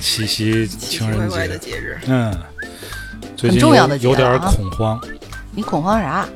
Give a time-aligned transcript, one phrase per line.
[0.00, 2.36] 七夕情人节的节，日，嗯，
[3.36, 5.00] 最近很重要的有点恐慌。
[5.52, 6.26] 你恐慌啥？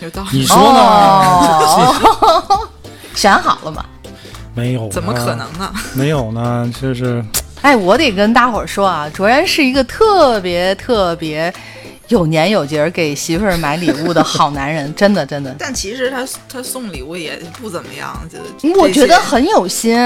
[0.00, 0.38] 有道理。
[0.38, 2.58] 你说呢？
[3.14, 3.84] 选好了吗？
[4.54, 4.88] 没有？
[4.88, 5.34] 怎么可？
[5.34, 5.72] 能呢？
[5.94, 7.24] 没有呢，就是
[7.62, 11.52] 哎，我得跟大伙儿说啊，卓然是一个特别特别
[12.14, 15.52] 有年有节儿给媳妇儿买礼物的好男人，真的真的。
[15.58, 18.38] 但其实他他送礼物也不怎么样，就
[18.80, 19.98] 我觉得很有心，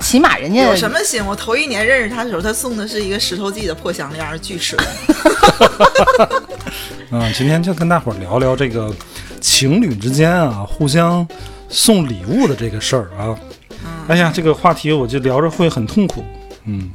[0.00, 1.22] 起码人家有什么心？
[1.24, 4.86] 我头一年认识他的时候，他送的是一个石头记的破项链儿，巨实用。
[7.10, 8.90] 嗯，今天就跟大伙儿聊聊这个
[9.38, 11.28] 情侣之间啊，互相
[11.68, 13.38] 送礼物的这个事儿啊。
[14.08, 16.24] 哎呀，这个话题我就聊着会很痛苦。
[16.64, 16.90] 嗯，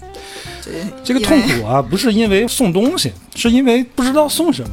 [0.65, 0.71] 这
[1.03, 4.69] 这个痛苦啊，不是因为送东西，是因为不知道送什么。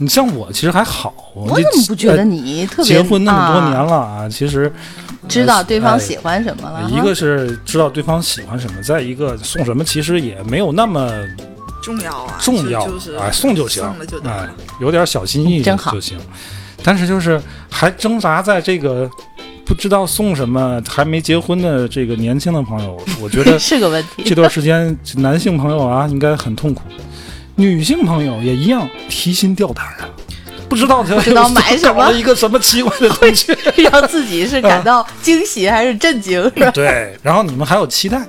[0.00, 4.28] 你像我，其实还好，我怎么不觉得呃你特别结婚那么多年啊了啊？
[4.28, 4.72] 其实
[5.28, 6.88] 知道对方哎喜欢什么了哈？
[6.88, 11.10] 一个是知道对方喜欢什么，再一个送什么其实也没有那么
[11.82, 14.48] 重要啊，重要，就就是哎，送就行，送了就哎。，
[14.80, 16.16] 有点小心意就行。
[16.84, 19.10] 但是就是还挣扎在这个
[19.68, 24.22] 不知道送什么，还没结婚的这个年轻的朋友， 我觉得是个问题。
[24.24, 26.82] 这段时间男性朋友啊应该很痛苦，
[27.56, 30.08] 女性朋友也一样提心吊胆啊，
[30.70, 33.54] 不知道他不知道买什么一个什么奇怪的东西。
[33.92, 36.42] 让自己是感到惊喜还是震惊？
[36.42, 36.70] 是吧？
[36.70, 38.26] 对，然后你们还有期待，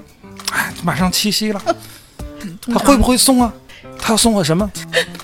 [0.52, 1.62] 哎，马上七夕了，
[2.68, 3.54] 他会不会送啊？
[3.98, 4.70] 他要送我什么？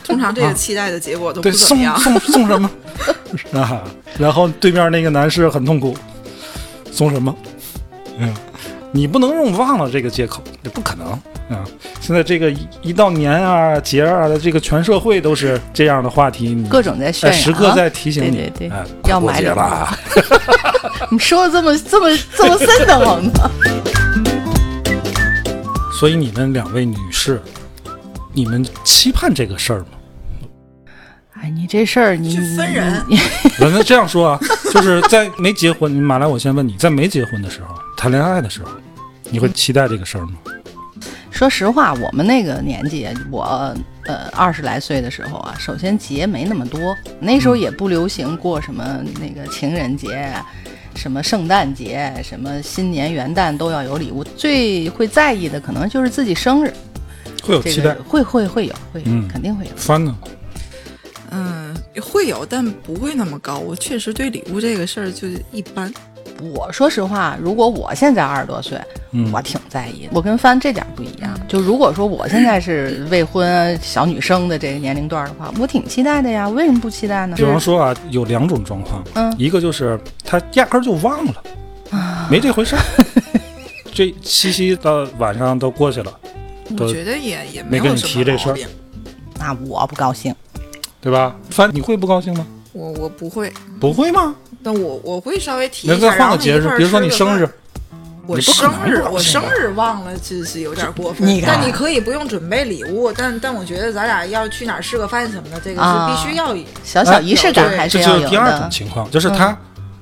[0.03, 1.99] 通常这个期待的结果都不对，送怎么样。
[1.99, 2.69] 送送什么？
[3.53, 3.83] 啊，
[4.17, 5.95] 然后对面那个男士很痛苦，
[6.91, 7.35] 送什么？
[8.17, 8.33] 嗯，
[8.91, 11.07] 你不能用忘了这个借口，这不可能
[11.49, 11.63] 啊！
[11.99, 19.97] 现在这个一一到年啊、节啊的这个全社会都是这样的话题，你各种在渲染啊，哎时刻在提醒你，对对对哎，要买了啊！
[21.11, 23.31] 你说的这么这么这么瘆得慌呢？
[25.99, 27.41] 所以你们两位女士，
[28.33, 29.85] 你们期盼这个事儿吗？
[31.41, 33.19] 哎，你这事儿你分人你
[33.59, 34.39] 那 那这样说啊，
[34.73, 38.69] 就是在没结婚，马来，我先问你，在没结婚的时候，谈恋爱的时候，
[39.29, 40.33] 你会期待这个事儿吗？
[41.31, 43.75] 说实话，我们那个年纪，我
[44.05, 50.33] 呃二十来岁的时候啊，首先节没那么多，那时候也不流行过什么那个情人节。
[50.97, 56.71] 什么圣诞节、什么新年、元旦都要有礼物，最会在意的可能就是自己生日，
[57.43, 58.03] 会有期待个？
[58.03, 59.71] 会会会有会有，嗯肯定会有。
[59.75, 60.15] 翻呢？
[61.95, 63.59] 嗯，会有，但不会那么高。
[63.59, 65.91] 我确实对礼物这个事儿就一般。
[66.53, 68.77] 我说实话，如果我现在二十多岁，
[69.11, 70.09] 嗯我挺在意的。
[70.11, 76.49] 我跟帆这点不一样，就如果说我现在是未婚小女生的这个年龄段的话，我挺期待的呀。
[76.49, 77.37] 为什么不期待呢？
[77.37, 81.43] 比方说啊，有两种状况，嗯一个就是他压根儿就忘了，
[82.29, 82.81] 没这回事儿。
[83.93, 86.19] 这七夕到晚上都过去了，
[86.77, 88.57] 我觉得也也没跟你提这事儿。
[89.39, 90.35] 那我不高兴。
[91.05, 91.35] 对吧？
[91.51, 92.43] 翻你会不高兴吗？
[92.73, 94.35] 我我不会，不会吗？
[94.63, 97.47] 但我我会稍微提一下，再换个节日，比如说你生日，，
[98.25, 99.43] 我生日我生。
[99.51, 101.27] 日忘了这是有点过分。
[101.27, 106.09] 你但你可以不用准备礼物，但但我觉得咱俩要去哪儿吃个饭什么的，这个啊。
[106.09, 108.67] 是必须要小小仪式感还是要有这就是第二种。
[108.71, 109.55] 情况，就是他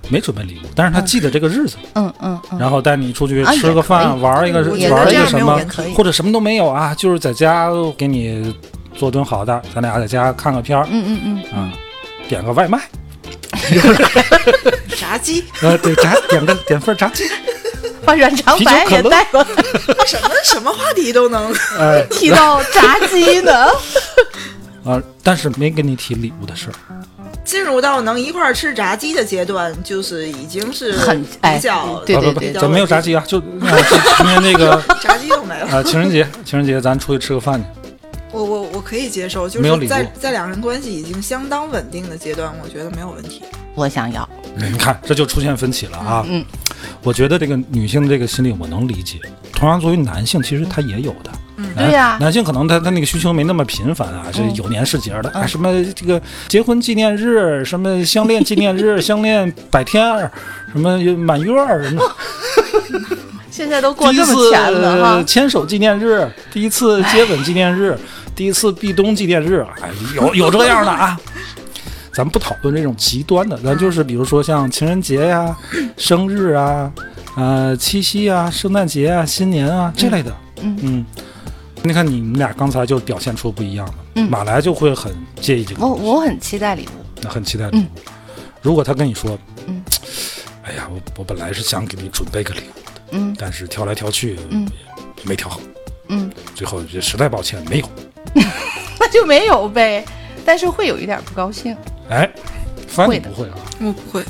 [0.07, 5.59] 没准备礼物，但是他记得这个日子，嗯嗯嗯，然后带你出去啊吃个饭，玩一个玩一个什么
[5.93, 8.55] 或者什么都没有啊，就是在家给你
[8.95, 10.87] 做顿好的，咱俩在家看个片儿。
[10.89, 11.73] 嗯嗯嗯，啊，
[12.27, 12.79] 点个外卖，
[14.97, 17.25] 炸鸡， 呃，对，炸点个点份炸鸡，
[18.05, 19.41] 把软肠白也带过。
[19.41, 19.47] 来，
[20.05, 21.53] 什么什么话题都能。
[21.79, 22.05] 哎。
[22.09, 23.67] 提到炸鸡呢。
[24.85, 26.75] 啊，但是没跟你提礼物的事儿，
[27.45, 32.53] 进入到能一块儿吃炸鸡的阶段，就是已经是很哎比较对对啊不不对。
[32.53, 35.67] 咱没有炸鸡啊，就今天那个炸鸡都没了。
[35.77, 37.82] 啊情人节，情人节咱出去吃个饭去，
[38.33, 43.43] 我我我可以接受，就是在在两人关系已经相当稳定的阶段，我觉得没有问题。
[43.75, 46.25] 我想要，你看这就出现分歧了啊。
[46.27, 46.43] 嗯，
[47.03, 49.19] 我觉得这个女性的这个心理我能理解，
[49.53, 51.31] 同样作为男性，其实他也有的。
[51.55, 60.31] 嗯对呀男性可能他他那个需求没那么频繁啊，是嗯有年是节的，啊，什么这个结婚纪念日，什么相恋纪念日，相恋百天儿，
[60.71, 62.03] 什么满月儿什么，
[63.53, 65.23] 现在都过这么次前了呃哈。
[65.23, 67.95] 牵手纪念日，第一次接吻纪念日，
[68.35, 71.15] 第一次壁咚纪念日，哎，有有这样的啊。
[72.11, 75.55] 咱们不讨论这种极端的，咱就是比如说像情人节呀、
[75.97, 76.91] 生日啊、
[77.35, 80.35] 呃七夕啊、圣诞节啊、新年啊这类的。
[80.61, 81.05] 嗯
[81.83, 87.05] 你看你们俩刚才就表现出不一样了，嗯马来就会很介意这个我，我很期待礼物。
[87.21, 87.85] 那很期待礼物。
[88.63, 89.83] 如果他跟你说，嗯，
[90.63, 92.82] 哎呀，我我本来是想给你准备个礼物的，
[93.13, 94.67] 嗯但是挑来挑去，嗯
[95.23, 95.61] 没挑好，
[96.09, 97.89] 嗯，最后就实在抱歉没有。
[98.99, 100.03] 那就没有呗，
[100.45, 101.75] 但是会有一点不高兴。
[102.09, 102.29] 哎，
[102.87, 103.55] 翻会不会啊？
[103.79, 104.23] 我不会。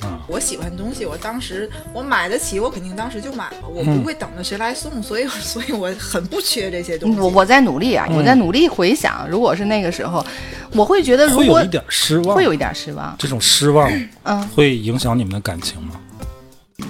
[0.00, 7.18] 啊，我喜欢东西，我当时我买得起，我肯定当时就买了，我嗯不会等着谁来送，所以 所以我很不缺这些东西。
[7.18, 10.24] 我我在努力啊，嗯我在努力回想，如果是那个时候，
[10.72, 13.14] 我会觉得如果会有一点失望，会有一点失望。
[13.18, 13.90] 这种失望
[14.22, 15.94] 嗯，会影响你们的感情吗？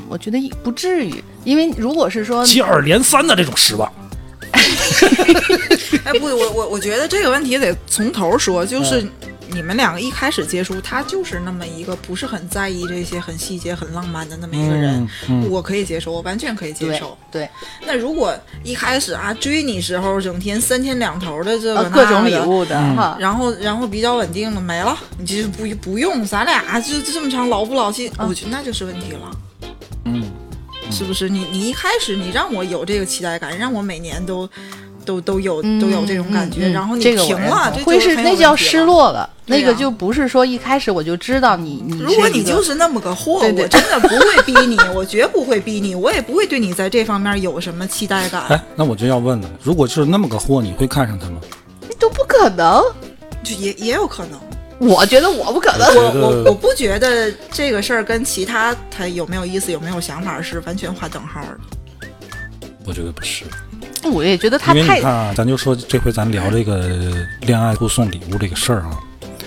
[0.08, 3.90] 我觉得不至于，因为如果是说接二连三的这种失望，
[6.04, 9.10] 哎，不，我我我觉得这个问题得从头说，就是嗯。
[9.50, 15.50] 你们两个一开始接触，他就是那么一个不是很在意这些很细节、很浪漫的那么一个人，嗯嗯。
[15.50, 17.16] 我可以接受，我完全可以接受。
[17.32, 17.48] 对
[17.86, 29.30] 那如果一开始啊追你时候，整天三天两头的这各种礼物的嗯，然后，然后比较稳定的，没了，你就是不不用，咱俩就就这么长老不老气，我觉得那就是问题了，
[30.04, 30.24] 嗯，
[30.90, 31.28] 是不是？
[31.28, 34.48] 你你一开始你让我有这个期待感，让我每年都
[35.04, 38.78] 都都有、嗯都有这种感觉，然后你停了，会那就是那叫失。
[38.80, 51.40] 落了，那个就不是说一开始我就知道你你如果你就是那么个货，对对我真的不会逼你， 我绝不会逼你，我也不会对你在这方面有什么期待感，哎，那我就要问了，如果是那么个货，你会看上他吗？
[51.98, 52.82] 都不可能。
[53.44, 54.38] 就也也有可能。
[54.78, 55.86] 我觉得我不可能。
[55.94, 61.58] 我我我不觉得这个事儿跟其他他有没有意思、有没有想法是完全划等号的。
[62.84, 63.44] 我觉得不是，
[64.10, 68.98] 我也觉得他因为太你看啊，咱就说这回咱聊这个恋爱互送礼物这个事儿啊，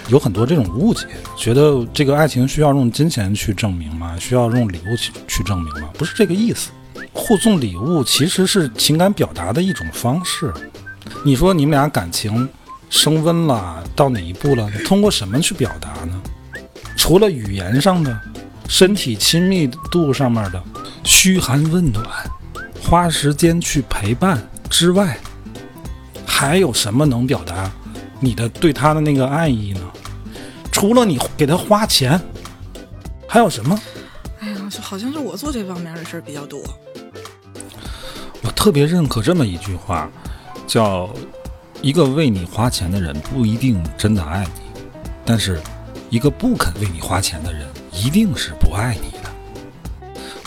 [0.10, 1.08] 有很多这种误解，
[1.38, 4.16] 觉得这个爱情需要用金钱去证明吗？
[4.20, 5.90] 需要用礼物去去证明吗？
[5.98, 6.70] 不是这个意思。
[7.14, 10.54] 互送礼物其实是情感表达的一种方式。
[11.24, 12.48] 你说你们俩感情
[12.92, 14.70] 升温了，到哪一步了？
[14.70, 16.22] 你通过什么去表达呢？
[16.96, 18.16] 除了语言上的、
[18.68, 20.62] 身体亲密度上面的
[21.04, 22.06] 嘘寒问暖，
[22.84, 24.40] 花时间去陪伴
[24.70, 25.18] 之外，
[26.26, 27.72] 还有什么能表达
[28.20, 29.82] 你的对他的那个爱意呢？
[30.72, 32.20] 除了你给他花钱，
[33.28, 33.80] 还有什么？
[34.42, 36.62] 哎呀，就好像是我做这方面的事儿比较多。
[38.44, 40.10] 我特别认可这么一句话，
[40.68, 41.10] 叫
[41.82, 44.82] “一个为你花钱的人不一定真的爱你，
[45.26, 45.60] 但是
[46.10, 49.32] 一个不肯为你花钱的人一定是不爱你的。”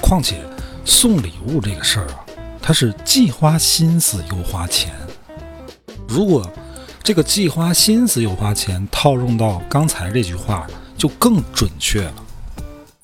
[0.00, 0.44] 况且
[0.84, 2.24] 送礼物这个事儿啊，
[2.62, 4.94] 它是既花心思又花钱。
[6.06, 6.48] 如果
[7.02, 10.66] 这个既花心思又花钱套用到刚才这句话，
[10.96, 12.14] 就更准确了。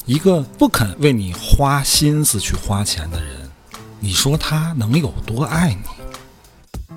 [0.06, 3.50] 一个不肯为你花心思去花钱的人，
[3.98, 6.96] 你说他能有多爱你？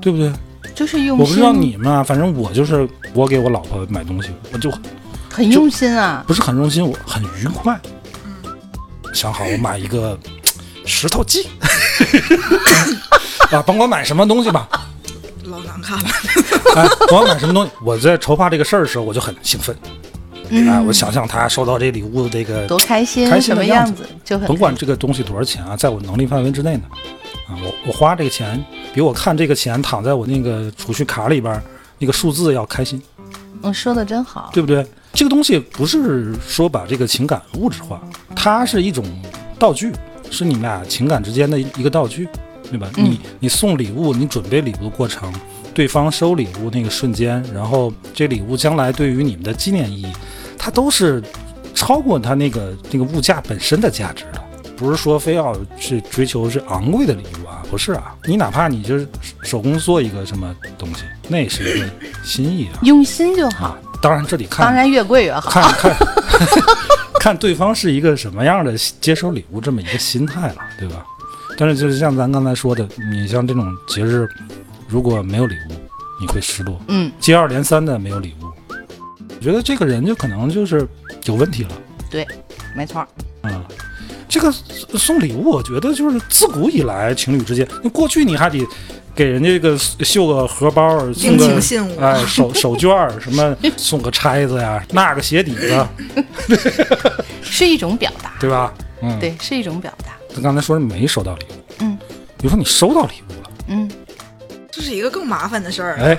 [0.00, 0.32] 对不对？
[0.80, 4.72] 就是用心，我不知道你们啊，反正我就是我给我老婆买东西，我就
[5.30, 6.24] 很用心啊。
[6.26, 7.78] 不是很用心，我很愉快。
[9.12, 10.18] 想好我买一个
[10.86, 11.46] 石头记
[13.52, 14.66] 啊，甭管买什么东西吧，
[15.44, 16.08] 老难看了，
[16.76, 19.76] 哎，甭管买什么东西，我在筹划这个事儿的时候，我就很兴奋。
[20.50, 26.82] 哎，我想象他收到这礼物这个多开心，开心什么的样子就很甭管这个东西多少钱啊，在我能力范围之内呢，
[27.48, 31.62] 啊，我我花这个钱，比我看这个钱躺在我那个储蓄卡里边儿
[31.98, 33.00] 那个数字要开心，
[33.62, 34.50] 嗯，说的真好。
[34.52, 34.84] 对不对？
[35.12, 38.00] 这个东西不是说把这个情感物质化，
[38.34, 39.04] 它是一种
[39.58, 39.92] 道具，
[40.30, 42.28] 是你们俩情感之间的一个道具，
[42.70, 42.88] 对吧？
[42.96, 45.32] 嗯你你送礼物，你准备礼物的过程，
[45.72, 50.12] 对方收礼物那个瞬间，然后这礼物将来对于你们的纪念意义，
[50.58, 51.22] 它都是
[51.74, 54.42] 超过它那个那个物价本身的价值的。
[54.76, 59.06] 不是说非要去追求是昂贵的礼物啊，不是啊，你哪怕你就是
[59.42, 61.86] 手工做一个什么东西，那也是一个
[62.24, 63.78] 心意啊用心就好啊，。
[64.00, 65.50] 当然这里看当然越贵越好。
[65.50, 65.96] 看看
[67.20, 71.04] 看对方是一个什么样的接收礼物这么一个心态了，对吧？
[71.58, 74.26] 但是就是像咱刚才说的，你像这种节日，
[74.90, 75.72] 如果没有礼物，
[76.20, 80.86] 你会失落；嗯，接二连三的没有礼物，我觉得这个人就可能就是
[81.24, 81.70] 有问题了。
[82.10, 82.26] 对，
[82.74, 83.06] 没错儿。
[83.42, 83.64] 啊、
[84.28, 84.52] 这个
[84.98, 88.66] 送礼物，我觉得就是自古以来情侣之间，那过去你还得
[89.14, 92.00] 给人家个绣个荷包，送定个情信物。
[92.00, 95.86] 哎手手绢儿，什么送个钗子呀，纳个鞋底子，
[97.40, 98.74] 是一种表达，对吧？
[99.02, 100.12] 嗯，对，是一种表达。
[100.34, 101.96] 他刚才说是没收到礼物，嗯，
[102.36, 103.29] 比如说你收到礼物
[104.80, 106.18] 这是一个更麻烦的事儿，哎，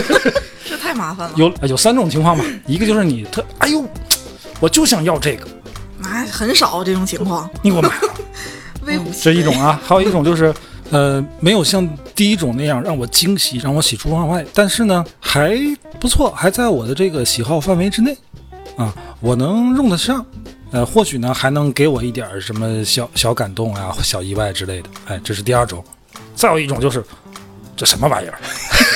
[0.68, 1.34] 这太麻烦了。
[1.36, 3.84] 有有三种情况吧， 一个就是你特哎呦，
[4.60, 5.46] 我就想要这个，
[5.98, 7.90] 那很少这种情况，你给我买，
[8.84, 9.34] 微乎其微。
[9.34, 10.54] 这一种啊，还有一种就是。
[10.92, 11.84] 呃，没有像
[12.14, 15.58] 第一种那样让我惊喜，让我喜出望外，但是呢，还
[15.98, 18.16] 不错，还在我的这个喜好范围之内，
[18.76, 20.24] 啊，我能用得上，
[20.70, 25.82] 呃，或许呢还能给我一点什么小小感动啊、小意外之类的，哎，这是第二种。
[26.36, 27.04] 再有一种就是，
[27.76, 28.38] 这什么玩意儿？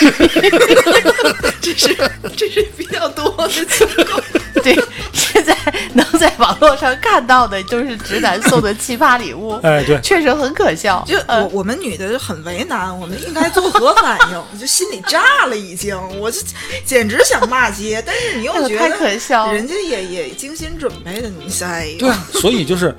[1.61, 1.95] 这是
[2.37, 4.21] 这是比较多的情况。
[4.65, 4.75] 对，
[5.13, 5.57] 现在
[5.95, 11.05] 能在网络上看到的就是直男送的奇葩礼物， 哎，对，确实很可笑。
[11.07, 14.59] 就我我们女的很为难，我们应该作何反应？
[14.59, 16.41] 就心里炸了，已经，我就
[16.85, 21.87] 简直想骂街，但是你又觉得太可笑，人家也也精心准备的，你塞。
[21.99, 22.95] 对啊，所以就是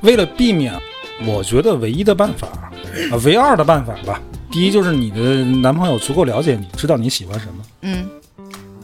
[0.00, 0.72] 为了避免，
[1.26, 2.48] 我觉得唯一的办法
[3.12, 4.20] 啊，唯二的办法吧。
[4.54, 7.64] 第一就是你的男朋友足够了解你，知道你喜欢什么。
[7.80, 8.08] 嗯。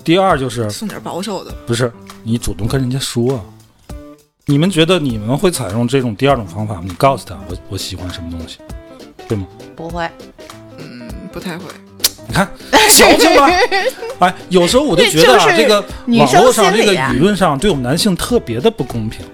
[0.03, 1.93] 第二就是送点保守的，不是
[2.25, 3.41] 你主动跟人家说。
[4.47, 6.83] 你们觉得你们会采用这种第二种方法吗？
[6.85, 8.59] 你告诉他我我喜欢什么东西，
[9.29, 9.47] 对吗？
[9.77, 10.11] 不会，
[10.79, 11.67] 嗯，不太会。
[12.27, 12.51] 你看，
[12.99, 13.49] 矫情吧？
[14.19, 15.81] 哎，有时候我就觉得啊，这个
[16.19, 19.25] 网络上这个舆论上对我们男性特别的不公平，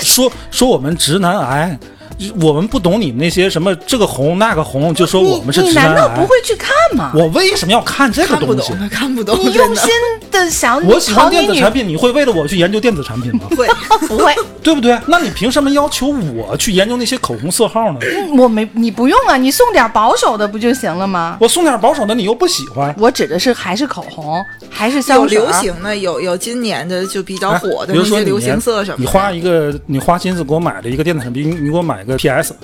[0.00, 1.78] 说说我们直男癌。
[2.40, 5.90] 我们不懂你们那些什么这个红那个红，就说我们是直男癌。
[5.90, 7.12] 你难道不会去看吗？
[7.14, 8.72] 我为什么要看这个东西？
[8.90, 9.88] 看不懂，你用心
[10.30, 10.82] 的想。
[10.86, 13.42] 我喜欢电子产品，你会为了我去研究电子产品吗？
[13.56, 13.66] 会，
[14.06, 14.98] 不会，对不对？
[15.06, 17.98] 那你凭什么要求我去研究那些口红色号呢？
[18.36, 21.36] 我没，你不用啊，你送点保守的不就行了吗？
[21.40, 22.94] 我送点保守的，你又不喜欢。
[22.98, 25.36] 我指的是还是口红，还是香水？
[25.36, 28.96] 有流行的，有有今年的就比较火的那些流行色什么。
[28.98, 32.54] 你花一个，你花心思给我买了一个电子产品，你给我买个 PS。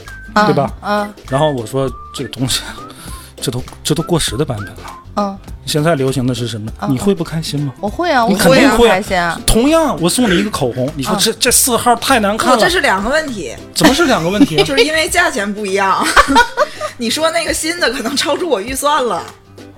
[0.46, 0.72] 对吧？
[0.82, 1.12] 嗯。
[1.28, 2.62] 然后我说这个东西，
[3.40, 4.80] 这都这都过时的版本了。
[5.16, 5.38] 嗯。
[5.66, 6.70] 现在流行的是什么？
[6.88, 7.72] 你会不开心吗？
[7.80, 9.40] 我会啊，我肯定会开心啊。
[9.46, 12.58] 同样，我送你一个口红，你说这这色号太难看了。
[12.58, 13.52] 这是两个问题。
[13.74, 14.56] 怎么是两个问题？
[14.62, 16.06] 就是因为价钱不一样。
[16.96, 19.22] 你说那个新的可能超出我预算了。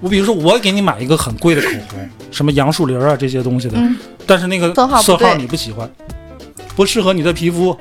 [0.00, 3.78] 我比如说，我给你买一个很贵的口红，什么杨树林啊这些东西的，
[4.26, 5.90] 但是那个色号你不喜欢，
[6.76, 7.76] 不适合你的皮肤。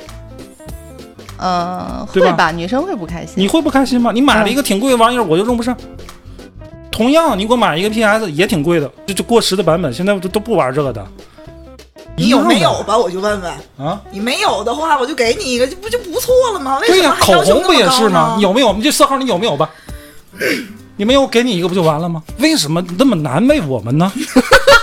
[1.39, 2.51] 呃，会吧？
[2.51, 3.35] 女生会不开心？
[3.37, 4.11] 你会不开心吗？
[4.11, 5.75] 你买了一个挺贵的玩意儿，我就用不上。
[6.91, 11.05] 同样，你给我买一个 PS 也挺贵的，就就过时的版本，现在都都不玩这个的。
[12.17, 12.97] 你有没有吧？
[12.97, 14.01] 我就问问啊。
[14.11, 16.77] 你没有的话，我就给你一个，这不就不错了吗？
[16.85, 18.37] 对呀，口红不也是吗？
[18.41, 18.73] 有没有？
[18.73, 19.69] 你这色号你有没有吧？
[20.97, 22.21] 你没有，给你一个不就完了吗？
[22.39, 24.11] 为什么那么难为我们呢？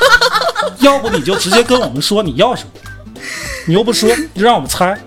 [0.81, 2.71] 要不你就直接跟我们说你要什么，
[3.67, 4.99] 你又不说，就让我们猜。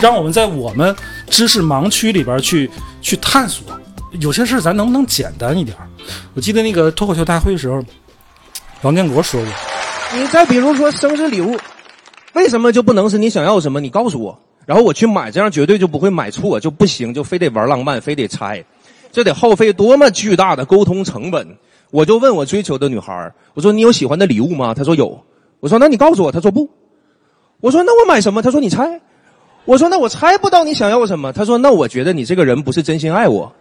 [0.00, 0.94] 让我们在我们
[1.28, 3.64] 知识盲区里边去去探索，
[4.20, 5.76] 有些事咱能不能简单一点？
[6.34, 7.82] 我记得那个脱口秀大会的时候，
[8.82, 9.52] 王建国说过
[10.14, 11.58] ：“你再比如说生日礼物，
[12.32, 13.80] 为什么就不能是你想要什么？
[13.80, 18.64] 你告诉我，然后我去买，这样绝对就不会买错，就不行，就非得玩浪漫，非得拆，
[19.12, 21.46] 这得耗费多么巨大的沟通成本？
[21.90, 24.74] 我就问我追求的女孩我说你有喜欢的礼物吗？
[24.74, 25.20] 她说有。
[25.60, 26.30] 我说那你告诉我。
[26.30, 26.68] 她说不。
[27.60, 28.40] 我说那我买什么？
[28.40, 29.00] 她说你猜。”
[29.68, 31.30] 我说那我猜不到你想要什么。
[31.30, 33.52] 他说那我觉得你这个人不是真心爱我。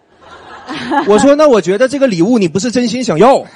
[1.06, 3.46] 我说那我觉得这个礼物你不是真心想要。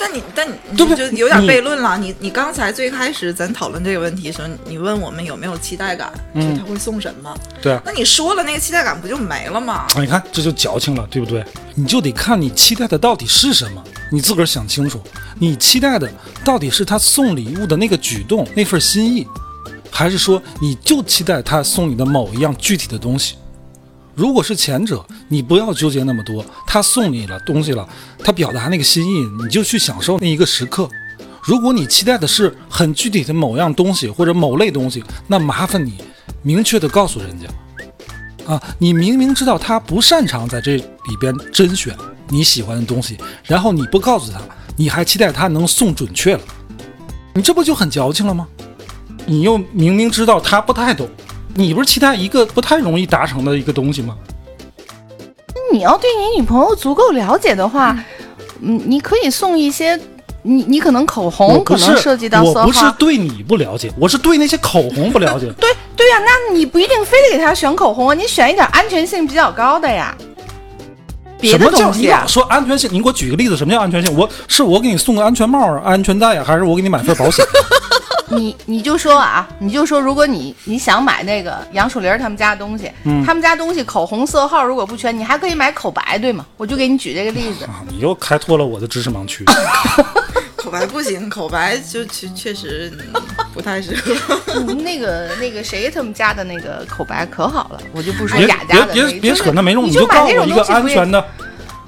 [0.00, 1.96] 但你但你就有点悖论了。
[1.96, 7.32] 你你刚才最开始咱讨论这个问题的时候，你问我们有没有期待感就，他会送什么？
[7.62, 7.80] 对啊。
[7.84, 9.86] 那你说了那个期待感不就没了吗？
[9.96, 11.44] 你看这就矫情了，对不对？
[11.76, 15.00] 你就得看你期待的到底是什么，你自个儿想清楚。
[15.38, 16.10] 你期待的
[16.44, 19.24] 到底是他送礼物的那个举动，那份心意。
[19.96, 23.36] 还是说，你就期待他送你的某一样具体的东西？
[24.14, 26.44] 如果是前者，你不要纠结那么多。
[26.66, 27.88] 他送你了东西了，
[28.22, 30.86] 他表达那个心意，你就去享受那一个时刻。
[31.42, 35.94] 如果你期待的是很具体的某样东西或者某类东西，那麻烦你
[36.42, 41.96] 明确的告诉人家啊，你明明知道他不擅长在这里边甄选
[42.28, 44.38] 你喜欢的东西，然后你不告诉他，
[44.76, 46.42] 你还期待他能送准确了，
[47.32, 48.46] 你这不就很矫情了吗？
[49.26, 51.08] 你又明明知道他不太懂，
[51.54, 54.16] 你不是期待一个不太容易达成的一个东西吗？
[55.72, 57.98] 你要对你女朋友足够了解的话，
[58.62, 59.98] 嗯，你可以送一些，
[60.42, 62.60] 你你可能口红可能涉及到色号。
[62.60, 65.52] 我不是对你不了解，我是对那些口红不了解。
[65.58, 70.16] 对对呀，那你不一定非得给他选口红啊，你选一点安全性比较高的呀。
[71.38, 74.16] 别的东西啊，说安全性，你给我举个例子，什么叫安全性？
[74.16, 77.44] 我是我给你送个安全帽、安全带呀，还是我给你买份保险？
[78.28, 86.44] 你你就说啊，你就说，如果你你想买那个杨树林儿他们家的东西，嗯他们家东西口红色号如果不全，你还可以买口白，对吗？
[86.56, 87.64] 我就给你举这个例子。
[87.66, 89.44] 啊，你又开拓了我的知识盲区。
[90.56, 93.22] 口白不行，口白就确确实嗯
[93.54, 94.36] 不太适合。
[94.56, 101.24] 嗯那个那个谁他们家的那个口白可好了，我就不说别雅家的别别别扯那没用，你你就买那种告诉我一个东西不也安全的。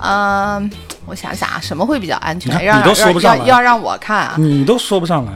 [0.01, 0.71] 嗯，
[1.07, 2.65] 我想想啊，什么会比较安全？
[2.65, 5.33] 让你都说不上来要让我看啊，你都说不上来。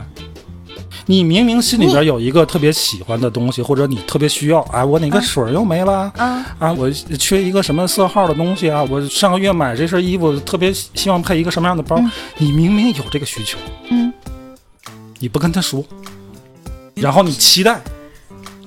[1.05, 11.99] 你明明心里边有一个特别喜欢的东西，或者你特别需要，哎，我哪个水儿又没了，啊啊，我缺一个什么色号的东西啊，我上个月买这身衣服，特别希望配一个什么样的包，
[12.37, 13.57] 你明明有这个需求，
[13.89, 14.13] 嗯，
[15.19, 15.83] 你不跟他说，
[16.95, 17.81] 然后你期待，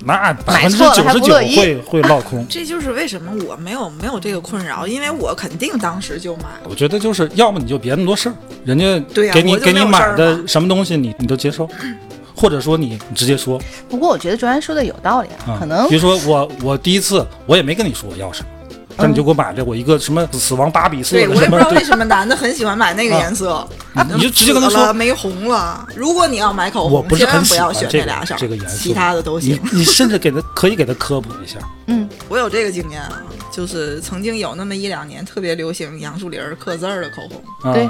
[0.03, 2.45] 那百分之九十九会会落空。
[2.49, 6.43] 这就是为什么我没有没有这个困扰，因为我肯定当时就买。
[6.69, 8.85] 我觉得就是要么你就别那么多事儿，人家
[9.33, 11.67] 给你、给你买的什么东西你你都接受，
[12.37, 18.49] 或者说你你直接说，不过我觉得卓然说的有道理啊，啊，可能比如说我我第一次我也没跟你说我要什么，
[18.95, 23.67] 但你就给我买这我一个什么死亡芭比色对，我也不知道为什么男的很喜欢买那个颜色，
[24.15, 24.93] 你就直接跟他说。
[24.93, 25.87] 没红了。
[25.95, 29.59] 如果你要买口红，我不是千万不要很喜欢这俩色儿，这个颜色，其他的都行。
[29.71, 29.79] 你。
[29.79, 33.21] 你甚至给他可以给他科普一下，嗯我有这个经验啊，
[33.57, 37.89] 就是曾经有那么一两年特别流行杨树林儿刻字儿的口红，啊、对。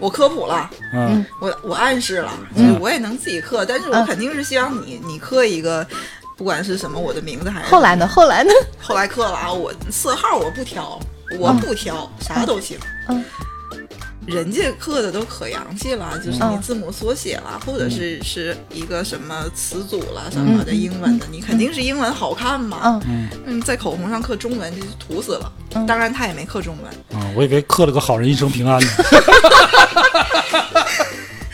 [0.00, 1.24] 我科普了，嗯。
[1.40, 4.04] 我我暗示了，就是我也能自己刻，但是我嗯。
[4.06, 5.86] 肯定是希望你你刻一个，
[6.36, 8.08] 不管是什么我的名字还是后来呢？
[8.08, 8.50] 后来呢？
[8.80, 10.98] 后来刻了啊，我色号我不挑，
[11.38, 12.76] 我不挑，啥都行。
[13.08, 13.24] 嗯
[14.28, 23.00] 人家刻的都可洋气了，就是你嗯字母缩写了，或者是是一个什么词组了什么的英文的，你肯定是英文好看嘛。
[23.06, 23.28] 嗯。
[23.46, 25.50] 嗯，在口红上刻中文，这就土死了。
[25.74, 25.86] 嗯。
[25.86, 28.88] 当然他也没刻中文，啊，我以为刻了个好人一生平安呢。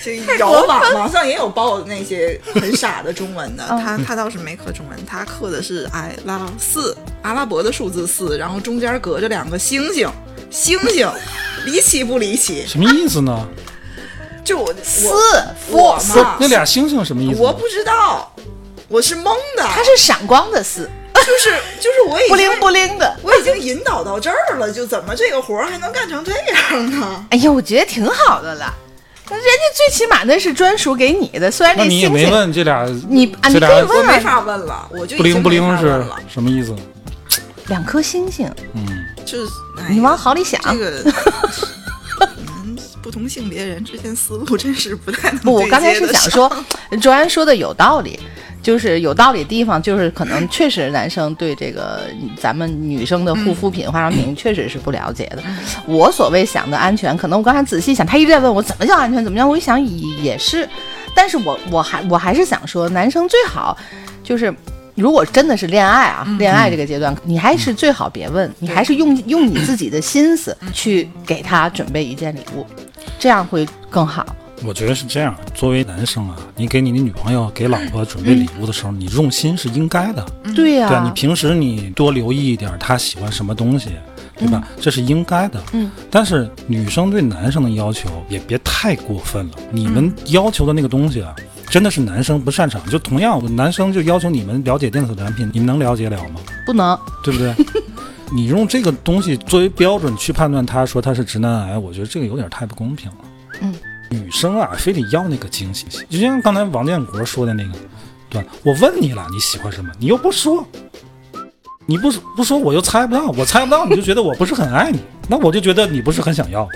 [0.03, 3.81] 这有网网上也有报那些很傻的中文的，嗯。
[3.81, 10.09] 他他倒是没刻中文，他刻的是哎拉四阿拉伯的数字四，然后中间隔着两个星星，
[10.51, 11.09] 星星
[11.65, 12.65] 离奇不离奇？
[12.67, 13.47] 什么意思呢？
[14.45, 15.09] 就我四
[15.71, 17.41] 我四嘛那俩星星什么意思？
[17.41, 18.31] 我不知道，
[18.89, 21.51] 我是蒙的，它是闪光的四，就是
[21.81, 23.17] 就是我已经 不灵不灵的。
[23.23, 27.25] 我已经引导到这儿了，就怎么这个活儿还能干成这样呢？
[27.31, 28.73] 哎呀，我觉得挺好的了。
[29.31, 36.77] 人家最起码那是专属给你的，虽然那你也没问这俩，你啊，你可以问没法问了，我就不灵不灵是，什么意思？
[37.69, 38.87] 两颗星星，嗯，
[39.25, 39.49] 就是哎
[39.89, 40.61] 你往好里想。
[40.65, 41.13] 这个。
[42.37, 46.51] 嗯，不同性别人之间思路真是不太能不，我对刚才是想说，
[47.01, 48.19] 卓安说的有道理，
[48.63, 52.03] 就是有道理的地方，就是可能确实男生对这个
[52.41, 55.43] 咱们女生的护肤品、化妆品确实是不了解的。
[55.87, 59.83] 我所谓想的安全，可能我刚才仔细想，他一直在问我怎么叫安全，怎么样，我一想
[60.23, 60.69] 也是，
[61.15, 63.77] 但是我我还我还是想说，男生最好
[64.23, 64.55] 就是。
[64.95, 72.65] 如果真的是恋爱啊，恋爱这个阶段，你还是最好别问，你还是用用你自己的心思去给他准备一件礼物，
[73.19, 74.25] 这样会更好。
[74.65, 75.35] 我觉得是这样。
[75.53, 80.25] 作为男生啊，你给你的女朋友、给老婆准备礼物的时候，你用心是应该的。
[80.55, 83.91] 对呀、对啊，你平时你多留意一点她喜欢什么东西，
[84.39, 84.67] 对吧？
[84.81, 85.61] 这是应该的。
[85.73, 85.91] 嗯。
[86.09, 89.53] 但是女生对男生的要求也别太过分了。
[89.71, 91.35] 你们要求的那个东西啊，
[91.69, 92.85] 真的是男生不擅长。
[92.89, 96.41] 就同样，男生就要求你们了解电子产品，你们能了解了吗？
[96.67, 96.99] 不能。
[97.23, 97.55] 对不对？
[98.33, 103.17] 你用这个东西作为标准去判断他说他是直男癌，我觉得这个有点太不公平了。
[103.61, 103.73] 嗯，
[104.11, 107.71] 女生啊，非得要那个惊喜，就像刚才王建国说的那个，
[108.29, 108.49] 对吧？
[108.65, 109.93] 我问你了，你喜欢什么？
[109.99, 110.67] 你又不说，
[111.87, 114.99] 你不不说，我又猜不到，我猜不到，你就觉得我不是很爱你，
[115.29, 116.69] 那我就觉得你不是很想要，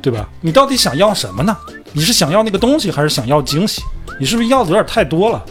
[0.00, 0.28] 对吧？
[0.40, 1.54] 你到底想要什么呢？
[1.92, 3.82] 你是想要那个东西，还是想要惊喜？
[4.20, 5.44] 你是不是要的有点太多了？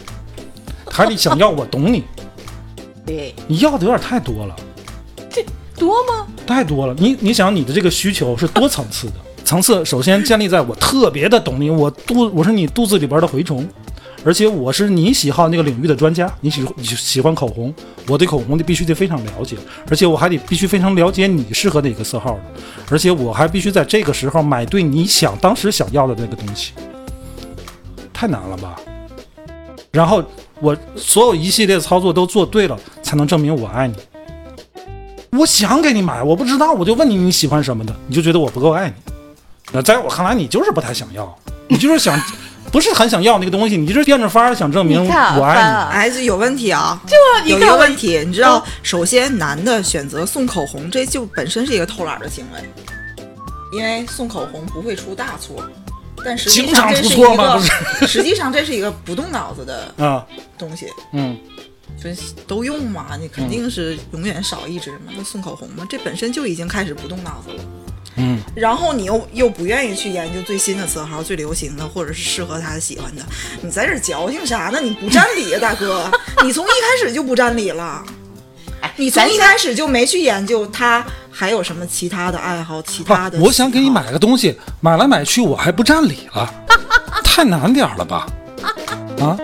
[0.90, 2.04] 还得想要我懂你？
[3.04, 4.56] 对，你要的有点太多了。
[5.30, 5.44] 这
[5.76, 6.26] 多吗？
[6.46, 6.94] 太多了。
[6.98, 13.66] 你你想，你的这个需求是多层次的，层次首先建立在我特别的懂你，我肚我是你肚子里边的蛔虫，
[14.24, 16.32] 而且我是你喜好那个领域的专家。
[16.40, 17.72] 你喜你喜欢口红，
[18.06, 19.56] 我对口红的必须得非常了解，
[19.88, 22.42] 而且我还得必须非常了解你适合哪个色号的，
[22.90, 26.72] 而且我还必须在这个时候买对你想当时想要的那个东西。
[28.12, 28.80] 太难了吧？
[29.92, 30.22] 然后
[30.60, 33.94] 我所有一系列操作都做对了，才能证明我爱你。
[35.30, 38.94] 我想给你买，我不知道，我就问你你喜欢什么的，你就觉得我不够爱你。
[39.72, 42.18] 那在我看来，你就是不太想要，你就是想，
[42.70, 45.60] 不是很想要那个东西，你就是变着法儿想证明我爱你。
[45.60, 47.00] 啊哎，这有问题啊！
[47.44, 52.60] 你有一个问题，你知道，首先男的选择送口红，这就本身是一个偷懒的行为，
[53.72, 55.62] 因为送口红不会出大错，
[56.24, 57.54] 但实际经上这是一常出错吗？
[57.54, 60.24] 个不，是实际上这是一个不动脑子的 啊，
[60.58, 61.36] 东西，嗯，
[62.02, 65.12] 就是都用嘛，你肯定是永远少一支嘛。
[65.16, 67.64] 那送口红嘛，这本身就已经开始不动脑子了。
[68.18, 73.22] 嗯，然后你又又不愿意去研究最新的色号、最流行的，或者是适合他喜欢的，
[73.62, 74.80] 你在这矫情啥呢？
[74.80, 76.10] 你不占理啊，大哥！
[76.44, 78.04] 你从一开始就不占理了。
[78.96, 83.38] 你从一开始就没去研究他还有什么其他的爱好、其他的。
[83.38, 83.90] 不我想给你。
[83.90, 86.52] 买个东西，买来买去我还不占理了，
[87.24, 88.26] 太难点儿了吧？
[89.20, 89.36] 啊，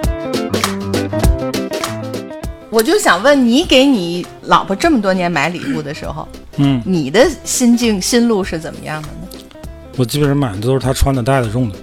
[2.74, 9.28] 我就想问你，给你老婆这么多年买礼物的时候，嗯，你的心境心路是怎么样的呢？
[9.96, 11.76] 我基本上买的都是她穿的、戴的、用的，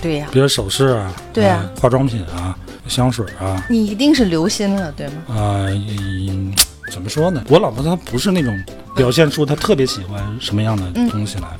[0.00, 5.12] 对呀、比如首饰啊，对啊啊化妆品啊，香水啊，你一定是留心了，对吗？
[5.28, 6.54] 啊、嗯
[6.90, 7.44] 怎么说呢？
[7.50, 8.58] 我老婆她不是那种
[8.98, 11.56] 表现出他特别喜欢什么样的东西来，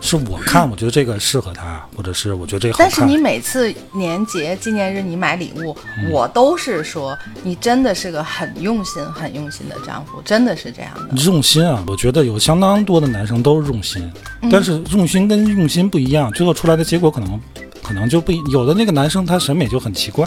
[0.00, 2.88] 是我看我觉得这个适合他，或者是我觉得这个好看。
[2.88, 5.76] 但是你每次年节、纪念日你买礼物，
[6.10, 11.16] 我都是说你真的是个很用心、很用心的丈夫，真的是这样的。
[11.24, 14.10] 用心啊，我觉得有相当多的男生都是用心，
[14.50, 17.40] 但是用心跟用心不一样，最后出来的结果可能
[17.82, 18.40] 可能就不一。
[18.52, 20.26] 有的那个男生他审美就很奇怪，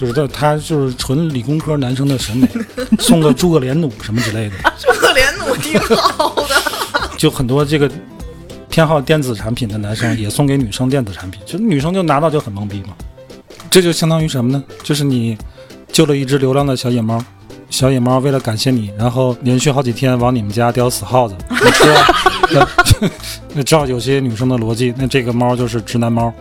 [0.00, 2.48] 就是他他就是纯理工科男生的审美，
[2.98, 6.56] 送个诸葛连弩什么之类的，诸葛连弩挺好的。
[7.18, 7.90] 就很多这个
[8.70, 12.94] 偏好电子产品的男生也送给女生电子产品，就女生就拿到就很懵逼嘛。
[13.70, 14.64] 这就相当于什么呢？
[14.82, 15.36] 就是你
[15.92, 17.22] 救了一只流浪的小野猫，
[17.68, 21.34] 小野猫为了感谢你，然后连续好几天往你们家叼死耗子，
[23.52, 26.32] 那照 有些女生的逻辑，那这个猫就是直男猫。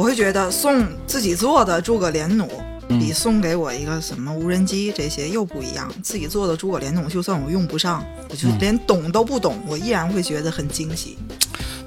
[0.00, 2.48] 哎，我会觉得送自己做的诸葛连弩。
[2.48, 5.88] 嗯比送给我一个什么无人机这些又不一样。
[6.02, 11.16] 自己做的诸葛连弩，就算我用不上，我就连懂都不懂，我依然会觉得很惊喜。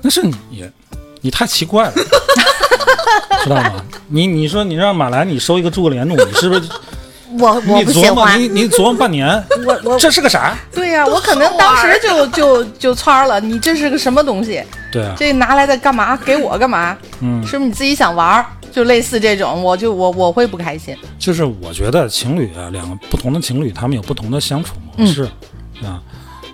[0.01, 0.33] 那是你，
[1.19, 1.93] 你太奇怪了，
[3.43, 3.83] 知道吗？
[4.07, 6.61] 你你说你让马兰你收一个诸葛连弩，你是不是？
[7.39, 9.27] 我我你不喜琢磨，欢你，你琢磨半年，
[9.65, 10.57] 我我这是个啥？
[10.71, 13.39] 对呀、我可能当时就就就窜了。
[13.39, 14.63] 你这是个什么东西？
[14.91, 16.15] 对啊，这拿来的干嘛？
[16.17, 16.97] 给我干嘛？
[17.21, 18.45] 嗯，是不是你自己想玩？
[18.71, 20.95] 就类似这种，我就我我会不开心。
[21.19, 25.23] 就是我觉得情侣啊，两个不同的情侣，他们有不同的相处模式，
[25.83, 26.01] 啊。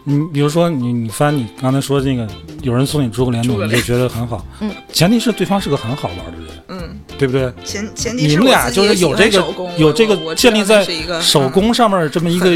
[0.05, 2.27] 你比如说你你翻你刚才说那个，
[2.61, 7.51] 有人送你诸葛连弩，你就觉得很好，嗯，前提是对方是个很好玩的人，嗯，对不对？
[7.65, 9.43] 前前提你们俩就是有这个
[9.77, 10.83] 有这个建立在
[11.19, 12.49] 手嗯工上面这么一个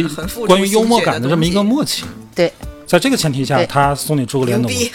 [0.48, 2.52] 关于幽默感的这么一个默契，对
[2.88, 4.90] 在这个前提下，他送你诸葛连弩。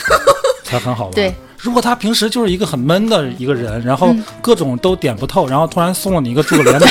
[0.64, 1.14] 才很好玩。
[1.14, 6.86] 对，如果他平时就是一个很闷的一个人，然后嗯各种都点不透，然后突然送了你一个诸葛连弩，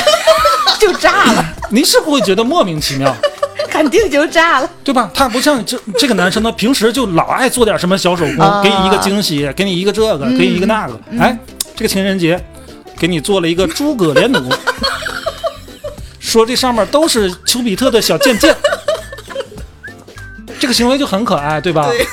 [0.78, 3.14] 就炸了， 您是不会觉得莫名其妙？
[3.70, 4.70] 肯定就炸了。
[4.82, 5.10] 对吧？
[5.14, 11.00] 他不像这这个男生呢，平时就老爱做点什么小手工，啊给你一个惊喜，给你一个这个，给你一个那个。
[11.20, 11.38] 哎，
[11.76, 12.42] 这个情人节
[12.98, 14.42] 给你做了一个诸葛连弩，
[16.18, 18.56] 说这上面都是丘比特的小箭箭，
[20.58, 21.88] 这个行为就很可爱，对吧？
[21.88, 22.06] 对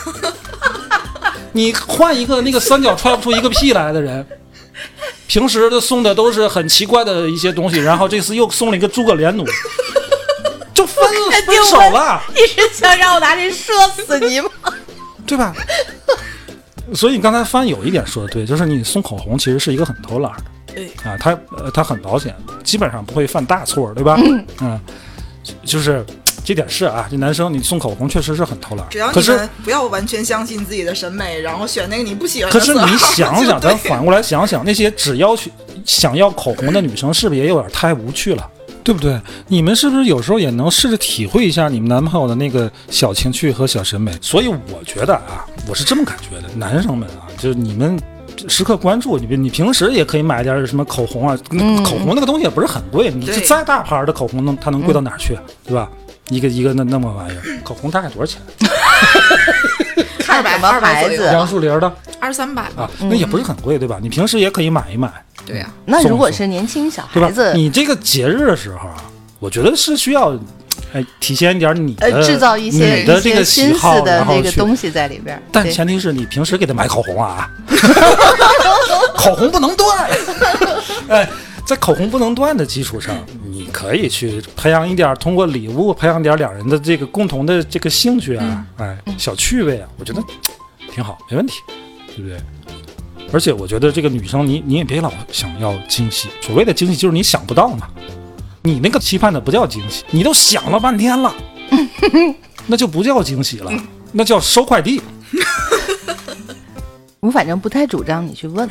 [1.51, 4.25] 你换一个那个三脚踹不出一个屁来的人，
[5.25, 9.45] 平时的送的都是很奇怪的一些东西，然后这次又送了一个诸葛连弩，
[10.73, 11.03] 就分
[11.45, 12.21] 分手了。
[12.33, 13.73] 你是想让我拿这射
[14.05, 14.49] 死你吗？
[15.25, 15.55] 对吧？
[16.93, 20.43] 所以你刚才翻有一点说的对，就是你送口红其实是一个很偷懒的
[20.75, 24.17] 对，啊，它呃它很保险，基本上不会犯大错，对吧？
[24.61, 24.79] 嗯，
[25.43, 26.05] 就就是
[26.43, 28.85] 这点是啊，这男生你送口红确实是很偷懒。
[28.89, 35.49] 只要，可是你们不要完全相信自己的审美，然后选那个你不喜欢可是你想想， 咱反过来想想，那些只要求
[35.85, 38.49] 想要口红的女生，是不是也有点太无趣了？
[38.85, 39.19] 对不对？
[39.47, 44.15] 你们是不是有时候也能试着体会一下你们男朋友的那个小情趣和小审美？
[44.21, 47.99] 所以我觉得啊，我是这么感觉的，男生们啊，就是你们
[48.47, 55.89] 时刻关注，你你平时也可以买点什么口红啊，那口红那个东西也不是很贵，你这再大牌的口红能它能贵到哪儿去，对吧？
[56.29, 58.39] 一个一个那那么玩意儿，口红大概多少钱？
[60.19, 61.23] 看什么牌子？
[61.25, 62.83] 杨树林的二三百吧。
[62.83, 63.99] 啊，那也不是很贵，对吧？
[63.99, 65.11] 你平时也可以买一买。
[65.45, 67.53] 对呀、那如果是年轻小孩子，？
[67.53, 68.95] 你这个节日的时候啊，
[69.39, 70.37] 我觉得是需要，
[70.93, 74.25] 哎，体现一点你的、呃，制造一些一你的这个心思喜好，的。
[74.27, 77.49] 那个东西在里边但前提是你平时给他买口红啊，
[79.15, 80.09] 口红不能断。
[81.07, 81.29] 哎，
[81.65, 90.21] 在口红不能断的基础上，你可以去培养一点，通过礼物培养点两人的这个共同的这个兴趣啊，哎，小趣味啊，我觉得
[90.91, 91.53] 挺好，没问题，
[92.15, 92.37] 对不对？
[93.31, 97.87] 而且我觉得这个女生你你也别老想要惊喜，所谓的惊喜就是你想不到嘛。
[98.61, 101.33] 你那个期盼的不叫惊喜，你都想了半天了，
[102.65, 103.71] 那就不叫惊喜了，
[104.11, 105.01] 那叫收快递。
[107.19, 108.69] 我反正不太主张你去问，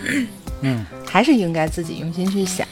[0.63, 2.67] 嗯，还是应该自己用心去想。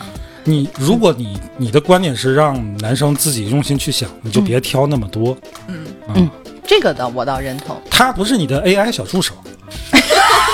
[0.45, 5.37] 你如果你你的观点是让男生自己用心去想，你就别挑那么多。
[5.69, 6.29] 嗯嗯，
[6.67, 7.81] 这个倒我倒认同。
[7.89, 9.35] 他不是你的 AI 小助手，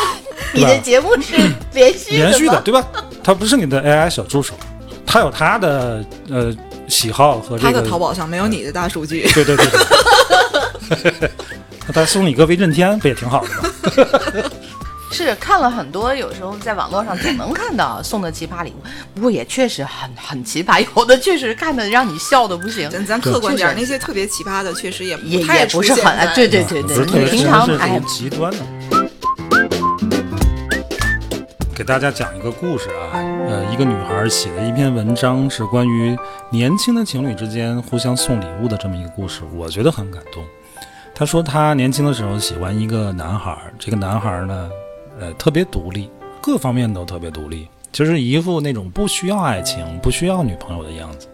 [0.55, 1.37] 你的节目是
[1.73, 2.85] 连续连续的，对吧？
[3.23, 4.55] 他不是你的 AI 小助手，
[5.05, 6.55] 他有他的呃
[6.89, 7.73] 喜好和这个。
[7.73, 9.29] 他的淘宝上没有你的大数据。
[9.35, 9.67] 对对对
[11.11, 11.31] 对。
[11.87, 13.49] 那 他送你个威震天不也挺好的
[14.43, 14.51] 吗？
[15.11, 18.83] 是看了很多，有时候在网络上总能看到送的奇葩礼物，
[19.15, 28.59] 不过也确实很很奇葩，有的确实看的让你笑的不行，咱咱客观点那些特别奇葩的，确实也也太也不是很对对对对，平常哎极端的。
[31.79, 33.15] 给大家讲一个故事啊，
[33.47, 36.19] 呃，一个女孩写的一篇文章，是关于
[36.51, 40.43] 年轻的情侣之间互相送礼物的这么一个故事，我觉得很感动。
[41.15, 44.69] 她说她年轻的时候喜欢一个男孩，这个男孩呢，
[45.21, 46.11] 呃，特别独立，
[46.43, 51.29] 各方面都特别独立，就是一副那种不需要爱情、不需要女朋友的样子。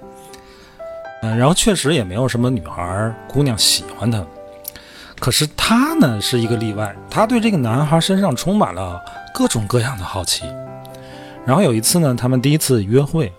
[1.22, 4.22] 嗯、然后确实也没有什么女孩姑娘喜欢他。
[5.24, 10.44] 可是他呢是一个例外，他对这个男孩身上充满了各种各样的好奇。
[11.46, 13.32] 然后有一次呢，他们第一次约会，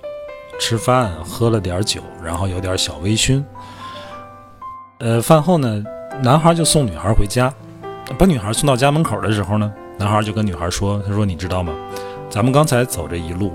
[0.59, 3.43] 吃饭喝了点酒，然后有点小微醺。
[4.97, 5.83] 呃，饭后呢，
[6.23, 7.53] 男孩就送女孩回家，
[8.17, 11.71] 把女孩送到家门口的时候呢，男孩就跟女孩说：“他说你知道吗？
[12.31, 13.53] 咱们刚才走这一路，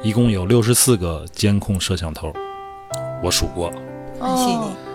[0.00, 2.32] 一共有六十四个监控摄像头，
[3.22, 3.76] 我数过了。”
[4.18, 4.87] 很细腻。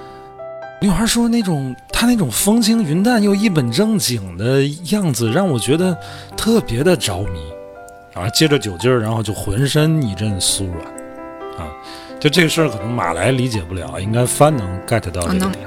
[0.83, 5.97] 女孩说那种她那种风轻云淡又一本正经的样子，让我觉得
[6.35, 7.39] 特别的着迷。
[8.11, 10.79] 然后接着酒劲儿，然后就浑身一阵酥软，
[11.57, 11.71] 啊，
[12.19, 15.65] 就这个事儿可能马来理解不了，应该帆能 get 到这个点。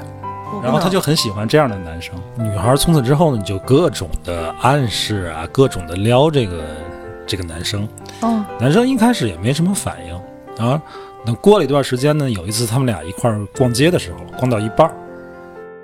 [0.63, 2.15] 然后他就很喜欢这样的男生。
[2.37, 6.63] 女孩从此之后呢，就各种的暗示啊，各种的撩这个
[7.27, 7.89] 这个男生。
[8.21, 10.15] 哦，男生一开始也没什么反应
[10.67, 10.79] 啊。
[11.25, 14.95] 等过了一段时间呢，有一次他们俩一块儿逛街的时候，逛到一半儿，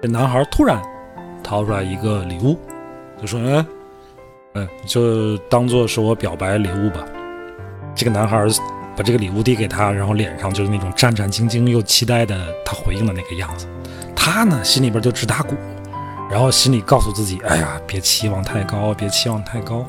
[0.03, 0.83] 这男孩突然
[1.45, 2.59] 掏出来一个礼物，
[3.21, 3.67] 就说：“哎，
[4.55, 7.05] 哎，就当做是我表白礼物吧。”
[7.95, 8.45] 这个男孩
[8.97, 13.69] 把这个礼物递给他，然后脸上就是那种战战兢兢又期待的他回应的那个样子。
[14.17, 15.55] 他呢心里边就直打鼓，
[16.29, 19.87] 然后心里告诉自己：“哎呀，别期望太高，别期望太高。”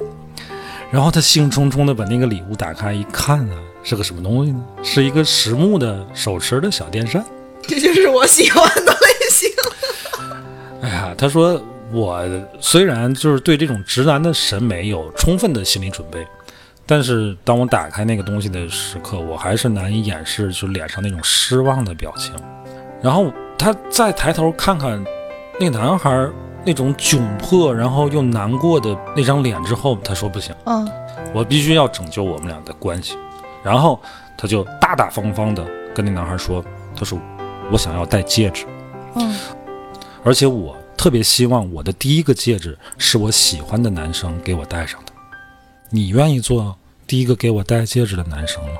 [0.94, 4.64] 然后他兴冲冲的把那个礼物打开一看啊，是个什么东西呢？
[4.84, 7.26] 是一个实木的手持的小电扇。
[7.64, 9.13] 这就是我喜欢的类。
[10.84, 11.60] 哎呀，他说
[11.94, 12.22] 我
[12.60, 16.28] 虽然就是对这种直男的审美有充分的心理准备，
[16.86, 22.34] 但是当我打开那个东西的时刻，我还是难以掩饰就脸上那种失望的表情。
[23.02, 25.02] 然后他再抬头看看
[25.58, 26.30] 那个男孩
[26.66, 30.54] 那种窘迫，然后又难过的那张脸之后，他说不行。
[30.66, 30.86] 嗯，
[31.34, 33.18] 我必须要拯救我们俩的关系。
[33.64, 33.98] 然后
[34.38, 35.66] 他就大大方方的
[35.96, 36.62] 跟那男孩说
[36.94, 37.18] ：“他说
[37.72, 38.66] 我想要戴戒指，
[39.16, 39.34] 嗯，
[40.24, 45.12] 而且我特别希望我的第一个戒指是我喜欢的男生给我戴上的。
[45.90, 48.72] 你愿意做第一个给我戴戒指的男生吗？”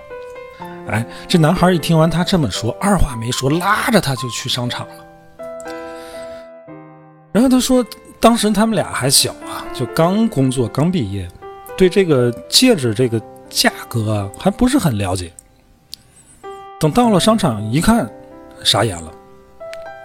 [0.88, 4.96] 哎，这男孩一听完他这么说，二话没说，拉着他就去商场了。
[7.32, 7.86] 然后他说，
[8.20, 11.26] 当时他们俩还小啊，就刚工作，刚毕业，
[11.78, 15.32] 对这个戒指这个价格还不是很了解。
[16.82, 18.12] 等到了商场一看，
[18.62, 19.10] 傻眼了，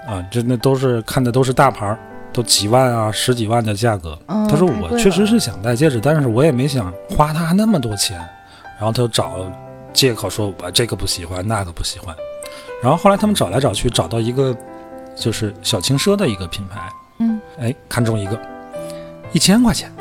[0.09, 1.99] 啊，这那都是看的都是大牌儿，
[2.33, 4.18] 都几万啊、十几万的价格。
[4.27, 8.16] 嗯他说我确实是想戴戒指，但是我也没想花他那么多钱。
[8.79, 9.38] 然后他就找
[9.92, 12.14] 借口说我这个不喜欢，那个不喜欢。
[12.81, 14.57] 然后后来他们找来找去，找到一个
[15.14, 18.40] 就是小轻奢的一个品牌，嗯，哎，看中一个，
[19.33, 19.92] 一千块钱。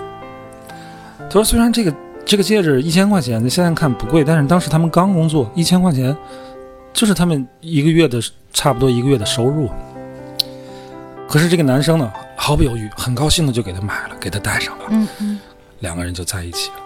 [1.19, 1.93] 他说虽然这个
[2.23, 6.15] 这个戒指一千块钱，现在看不贵，但是当时他们刚工作，一千块钱
[6.93, 8.21] 就是他们一个月的
[8.53, 9.69] 差不多一个月的收入。
[11.27, 14.85] 可是这个男生呢，毫不犹豫，很高兴的就给她买了，给她戴上了。
[14.89, 15.39] 嗯嗯
[15.79, 16.77] 两个人就在一起了。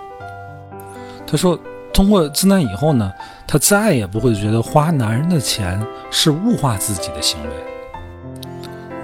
[1.26, 1.58] 他说，
[1.94, 3.10] 通过自那以后呢，
[3.48, 7.50] 他再也不会觉得花男人的钱是物化自己的行为。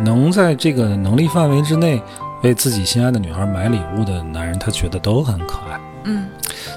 [0.02, 2.02] 能在这个能力范围之内
[2.44, 5.80] 为自己心爱的女孩买礼物的男人，他觉得都很可爱。
[6.04, 6.28] 嗯，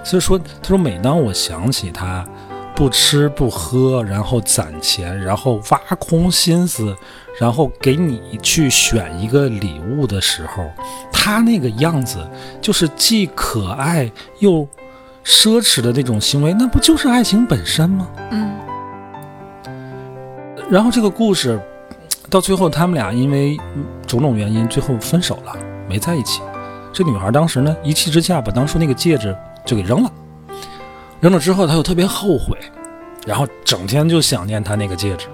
[0.04, 2.24] 所以说，他说每当我想起他
[2.80, 6.96] 不吃不喝，然后攒钱，然后挖空心思，
[7.38, 10.64] 然后给你去选一个礼物的时候，
[11.12, 12.26] 他那个样子
[12.58, 14.66] 就是既可爱又
[15.22, 18.08] 奢侈的那种行为，那不就是爱情本身吗？
[18.30, 18.50] 嗯，
[20.70, 21.60] 然后这个故事
[22.30, 25.54] 到最后，他们俩因为嗯种种原因最后分手了，
[25.86, 26.40] 没在一起。
[26.94, 30.10] 这女孩当时呢一气之下把当初那个戒指就给扔了，
[31.20, 32.56] 扔了之后她又特别后悔，
[33.26, 35.26] 然后整天就想念她那个戒指。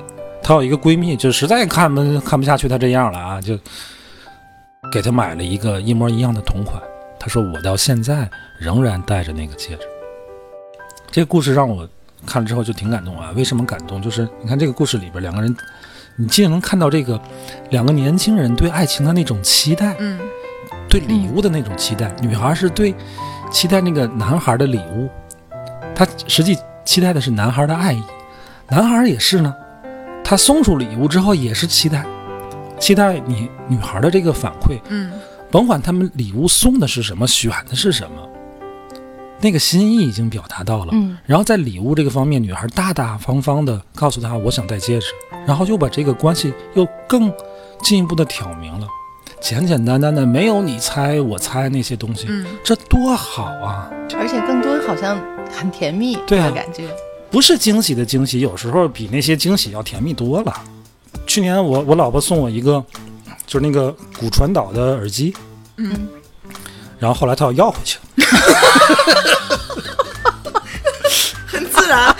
[0.42, 3.58] 她有一个闺蜜就实在看不看不下去她这样了啊，就
[4.92, 6.80] 给她买了一个一模一样的同款。
[7.18, 8.28] 她说我到现在
[8.60, 9.82] 仍然戴着那个戒指。
[11.10, 11.88] 这个故事让我
[12.26, 13.32] 看了之后就挺感动啊。
[13.34, 14.02] 为什么感动？
[14.02, 15.56] 就是你看这个故事里边两个人，
[16.16, 17.20] 你既能看到这个
[17.70, 20.18] 两个年轻人对爱情的那种期待，嗯
[20.88, 22.14] 对礼物的那种期待。
[22.20, 22.94] 女孩是对
[23.50, 25.08] 期待那个男孩的礼物，
[25.96, 28.02] 她实际期待的是男孩的爱意。
[28.68, 29.54] 男孩也是呢，
[30.22, 32.04] 他送出礼物之后也是期待，
[32.78, 34.78] 期待你女孩的这个反馈。
[34.90, 35.10] 嗯
[35.48, 38.28] 甭管他们礼物送的是什么，选的是什么，
[39.40, 40.88] 那个心意已经表达到了。
[40.92, 45.06] 嗯然后在礼物这个方面，女孩大大方方的告诉他我想戴戒指，
[45.46, 47.32] 然后又把这个关系又更
[47.80, 48.88] 进一步的挑明了，
[49.40, 53.88] 简简单单的没有你猜我猜那些东西，嗯，这多好啊！
[54.18, 55.16] 而且更多好像
[55.56, 56.84] 很甜蜜 对啊感觉。
[57.30, 60.54] 不是惊喜的惊喜，有时候比那些惊喜要甜蜜多了。
[61.26, 62.82] 去年我我老婆送我一个，
[63.46, 65.34] 就是那个骨传导的耳机，
[65.76, 66.08] 嗯，
[66.98, 67.98] 然后后来她要要回去，
[71.46, 72.14] 很自然。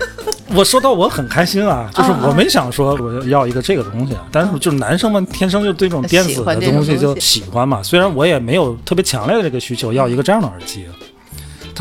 [0.54, 7.82] 我说到我很开心啊，就是我没想说我要一个这个东西啊，但是就是男生们天生就对这种电子的东西就喜欢嘛。
[7.82, 10.86] 虽然我也没有特别强烈的这个需求要一个这样的耳机，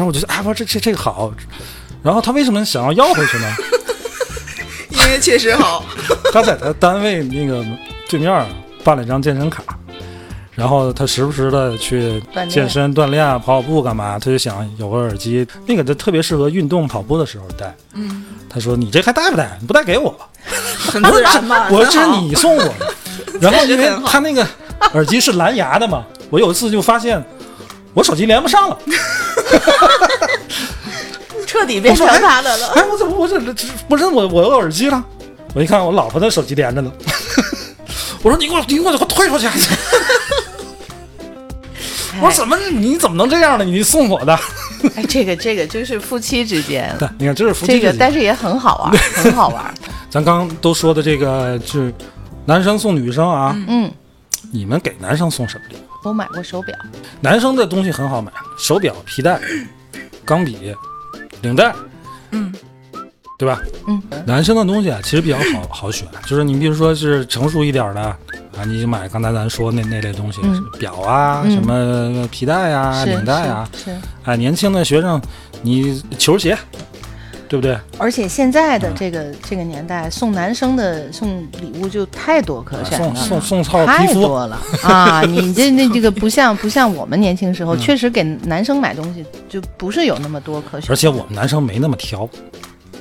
[0.05, 1.31] 我觉得啊，不这这这个好。
[2.03, 3.55] 然后他为什么想要要回去呢？
[4.91, 5.83] 因为确实好。
[6.33, 7.63] 他在他单位那个
[8.09, 8.45] 对面
[8.83, 9.63] 办了一张健身卡，
[10.55, 17.75] 然后他时不时的去健身锻炼啊、跑跑步干嘛，他就想有个耳机，那个就特别适合运动跑步的时候戴。
[17.93, 19.57] 嗯，他说：“你这还带不带？
[19.61, 20.27] 你不带给我吧。
[20.91, 21.67] ”很自然嘛。
[21.69, 22.95] 我这是你送我的。
[23.39, 24.45] 然后因为他那个
[24.93, 27.23] 耳机是蓝牙的嘛，我有一次就发现
[27.93, 28.77] 我手机连不上了。
[31.45, 32.67] 彻底变成他的了。
[32.75, 35.03] 哎，我怎么我这这不是我我有耳机了？
[35.53, 36.89] 我一看我老婆的手机连着呢。
[38.23, 39.47] 我说你给我你给我给我退出去！
[42.21, 43.65] 我说怎么你怎么能这样呢？
[43.65, 44.39] 你送我的？
[44.95, 49.73] 哎，这个这个就是夫妻之间，对，你看这是夫妻这个但是也很好玩，很好玩。
[50.09, 51.93] 咱刚刚都说的这个是
[52.45, 53.91] 男生送女生啊，嗯，
[54.51, 55.90] 你们给男生送什么礼物？
[56.03, 56.75] 我买过手表，
[57.19, 59.39] 男生的东西很好买，手表、皮带、
[60.25, 60.75] 钢笔、
[61.41, 61.73] 领带，
[62.31, 62.51] 嗯，
[63.37, 63.59] 对吧？
[63.87, 70.63] 嗯，男生的东西啊，其实比较好好选， 就是你比如说是成熟一点的啊，你就买刚才咱说那那类东西，嗯。
[70.79, 71.51] 表啊，嗯。
[71.51, 73.97] 什么皮带啊、领带啊，是是。
[74.23, 75.21] 哎，年轻的学生
[75.61, 76.57] 你球鞋，
[77.51, 77.77] 对不对？
[77.97, 83.15] 而且现在的这个这个年代，送男生的送礼物就太多可选送了。
[83.19, 85.21] 送送送超，太多了啊！
[85.27, 92.29] 你这那这个不像不像我们年轻时候，嗯确实给男生买东西就不是有那么多可选而，且我们男生没那么挑，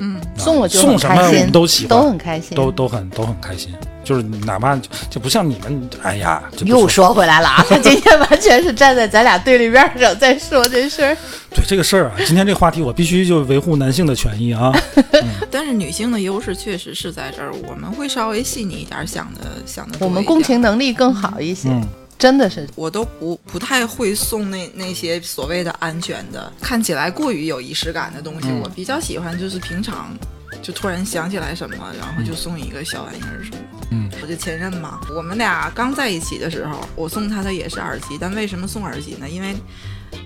[0.01, 7.65] 嗯，啊送我就送什么我开心，们都喜欢，都很开心，都都很都很开心，就是哪怕就就不像你们，哎呀，又说回来了啊！
[7.69, 11.17] 他 今天完全是站在咱俩对立面上在说这事儿。
[11.55, 14.73] 对这个事儿啊，今天这个话题我必须就维护男性的权益啊。
[15.51, 19.99] 但是女性的优势确实是在这儿，我们会稍微细腻一点，想的想的。
[20.01, 21.87] 我们共情，能力更好一些，嗯，
[22.21, 22.69] 真的是。
[22.77, 28.49] 我都不不太会送那那些所谓的安全的，看起来过于有仪式感的东西。
[28.49, 30.17] 嗯我比较喜欢就是平常。
[30.63, 33.57] 就突然想起来什么，然后就送一个小玩意儿什么。
[33.93, 39.27] 嗯，我就前任嘛，我们俩刚在一起的时候，我送他的也是耳机，但为什么送耳机呢？
[39.27, 39.57] 因为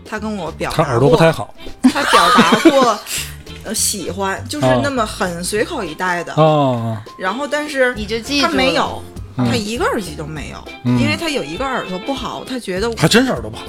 [0.04, 2.98] 他跟我表达过，他耳朵不太好他表达过
[3.62, 6.34] 呃喜欢，就是那么很随口一带的。
[6.34, 9.00] 哦，然后但是你就记住他没有，
[9.36, 13.64] 嗯他一个耳机都没有，嗯因为他有一个耳朵不好，他觉得我还真是耳朵不好。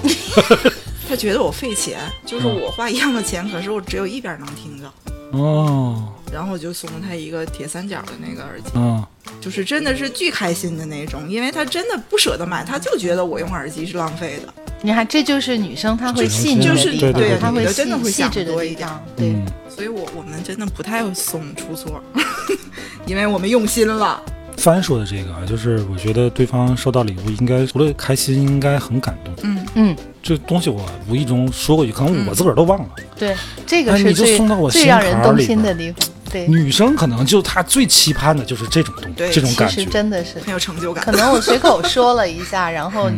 [1.08, 4.92] 他觉得我费钱，就是嗯我花一样的钱，可是我只有一边能听着。
[5.32, 9.04] 哦，然后我就送了他一个铁三角的那个耳机，嗯，
[9.42, 14.54] 就是真的是巨开心的那种，因为他真的不舍得买，他就觉得我用耳机是浪费的。
[14.82, 18.88] 你看，这就是女生她会细腻就是对对她会细真的会想细致多一点。
[19.16, 22.02] 对，嗯，所以我我们真的不太会送出错，
[23.08, 24.22] 因为我们用心了。
[24.58, 29.34] 帆说的这个啊，就是我觉得对方收到礼物应该除了开心，应该很感动。
[29.44, 32.90] 嗯，嗯，这东西我无意中说过一句，可能我自个儿都忘了。
[33.16, 33.36] 对，
[33.66, 36.10] 这个哎你就是最送到我心最让人动心的地方。
[36.32, 39.86] 对，女生可能就她最期盼的就是这种东西这种感觉。
[39.86, 41.12] 真的是，很有成就感可。
[41.12, 43.10] 能我随口说了一下，然后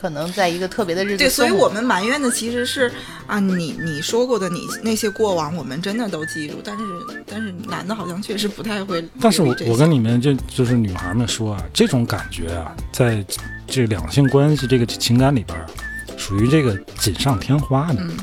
[0.00, 2.92] 可能在一个特别的日子对，所以我们埋怨的其实是
[3.26, 6.84] 啊，你你说过的你那些过往，我们真的都记住，但是
[7.26, 9.04] 但是男的好像确实不太会。
[9.20, 13.24] 但是我我跟你们就就是女孩们说啊，这种感觉啊，在
[13.66, 15.58] 这两性关系这个情感里边，
[16.16, 18.16] 属于这个锦上添花的，嗯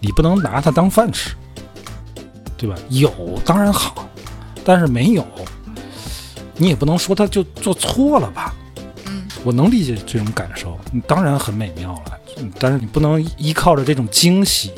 [0.00, 1.34] 你不能拿它当饭吃，
[2.58, 2.76] 对吧？
[2.90, 4.06] 有当然好，
[4.62, 5.26] 但是没有，
[6.56, 8.54] 你也不能说他就做错了吧？
[9.44, 14.72] 嗯，我能理解这种感受，当然很美妙了，嗯但是你不能依靠着这种惊喜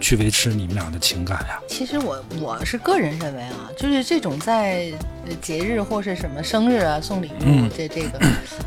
[0.00, 1.60] 去维持你们俩的情感呀。
[1.68, 4.90] 其实我我是个人认为啊，就是这种在
[5.26, 8.18] 呃节日或是什么生日啊送礼物嗯这这个，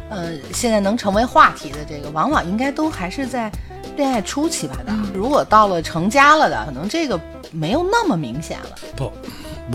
[0.10, 3.50] 呃，现在能成为话题的这个，往往应该都还是在
[3.96, 4.94] 恋爱初期吧的。
[5.14, 7.20] 如果到了成家了的，可能这个
[7.52, 8.76] 没有那么明显了。
[8.96, 9.12] 不，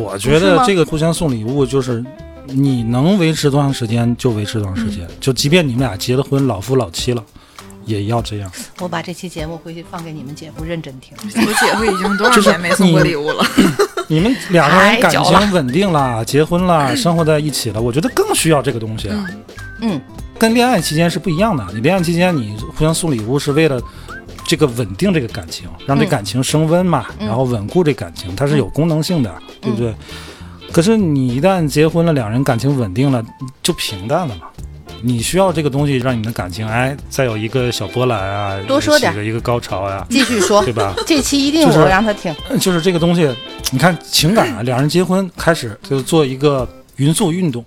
[0.02, 2.04] 我觉得这个互相送礼物就是。
[2.48, 7.22] 你能维持多长时间就维持多长时间，就即便你们俩结了婚，老夫老妻了，
[7.84, 8.50] 也要这样。
[8.80, 11.16] 我把这期节目回去放给你们姐夫认真听。
[11.22, 13.44] 我 姐夫已经多少就是年没送过你礼物了？
[14.08, 19.26] 你们两个人感情稳定了，结婚了，生活在一起了，我觉得更需要这个东西啊。
[19.80, 20.00] 嗯，
[20.38, 21.66] 跟恋爱期间是不一样的。
[21.74, 23.80] 你恋爱期间你互相送礼物是为了
[24.44, 29.92] 这个稳定这个感情，让这嗯感情升温嘛，嗯然后稳固这感情，它是有功能性的，对不对？
[30.76, 33.24] 可是你一旦结婚了，两人感情稳定了，
[33.62, 34.42] 就平淡了嘛。
[35.00, 40.94] 你需要这个东西让你的感情哎再有一个小波澜啊，多说点起个一个高潮呀、继续说对，吧？
[41.06, 42.34] 这期一定就是我让他听。
[42.60, 43.26] 就是这个东西，
[43.72, 47.64] 你看情感啊，两人结婚开始就做一个匀速运动，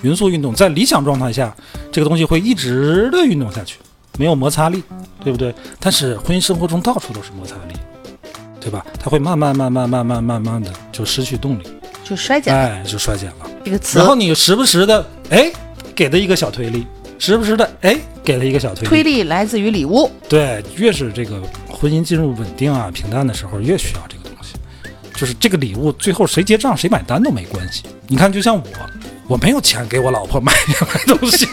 [0.00, 1.54] 匀速运动，在理想状态下，
[1.92, 3.76] 这个东西会一直的运动下去，
[4.18, 4.82] 没有摩擦力，
[5.22, 5.54] 对不对？
[5.78, 7.74] 但是婚姻生活中到处都是摩擦力，
[8.58, 8.82] 对吧？
[8.98, 11.62] 它会慢慢慢慢慢慢慢慢的就失去动力，
[12.12, 13.50] 就衰减了哎，就衰减了。
[13.64, 15.50] 这个词然，后你时不时的哎
[15.94, 16.86] 给他一个小推力，
[17.18, 20.10] 时不时的哎给了一个小推力，推力来自于礼物。
[20.28, 21.40] 对，越是这个
[21.70, 24.54] 婚姻进入稳定啊、平淡的时候，越需要这个东西。
[25.14, 27.82] 就是这个礼物，最后谁结账谁买单都没关系。
[28.08, 28.64] 你看，就像我，
[29.26, 30.52] 我没有钱给我老婆买
[30.92, 31.48] 买东西，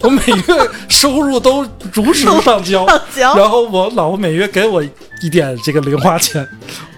[0.00, 4.82] 我每月收入都如实上交，行，然后我老婆每月给我
[5.22, 6.46] 一点这个零花钱，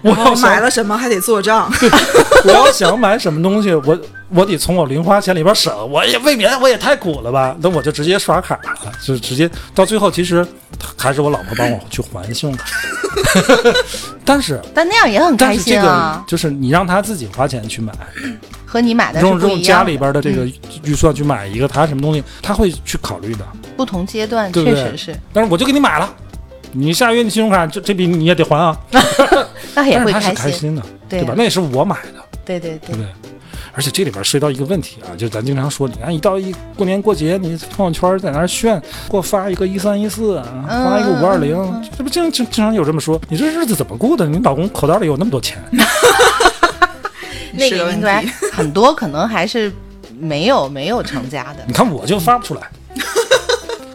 [0.02, 1.70] 我要买了什么还得做账，
[2.44, 3.98] 我要想买什么东西，我
[4.30, 7.54] 我得从我零花钱里边省，我也未免我也太苦了吧？
[7.60, 10.46] 那我就直接刷卡了，就直接到最后，其实
[10.96, 12.64] 还是我老婆帮我去还信用卡。
[14.24, 17.92] 但是，但那样也很开心啊，就是你让他自己花钱去买，
[18.64, 19.82] 和你买的是用用家。
[19.82, 20.46] 里边的这个
[20.84, 23.44] 预算去买一个他什么东西，他会去考虑的。
[23.76, 26.08] 不同阶段对对确实是，但是我就给你买了，
[26.72, 28.78] 你下月你信用卡这这笔你也得还啊，
[29.82, 30.74] 那也会但是他是开心。
[30.76, 31.34] 的，对对吧？
[31.36, 32.22] 那也是我买的。
[32.44, 33.06] 对对对对不，对？
[33.72, 43.20] 而且这里边涉及到一个问题啊，就是咱经常说，你看一到一过年过节，你朋友圈在那儿炫，给我发一个一三一四，发一个五二零嗯，这不经经经常有这么说？
[43.28, 44.26] 你这日子怎么过的？
[44.26, 45.62] 你老公口袋里有那么多钱？
[47.52, 48.30] 那 是个应该题。
[48.52, 49.72] 很多可能还是
[50.18, 51.72] 没有没有成家的你。
[51.72, 52.62] 看我就发不出来，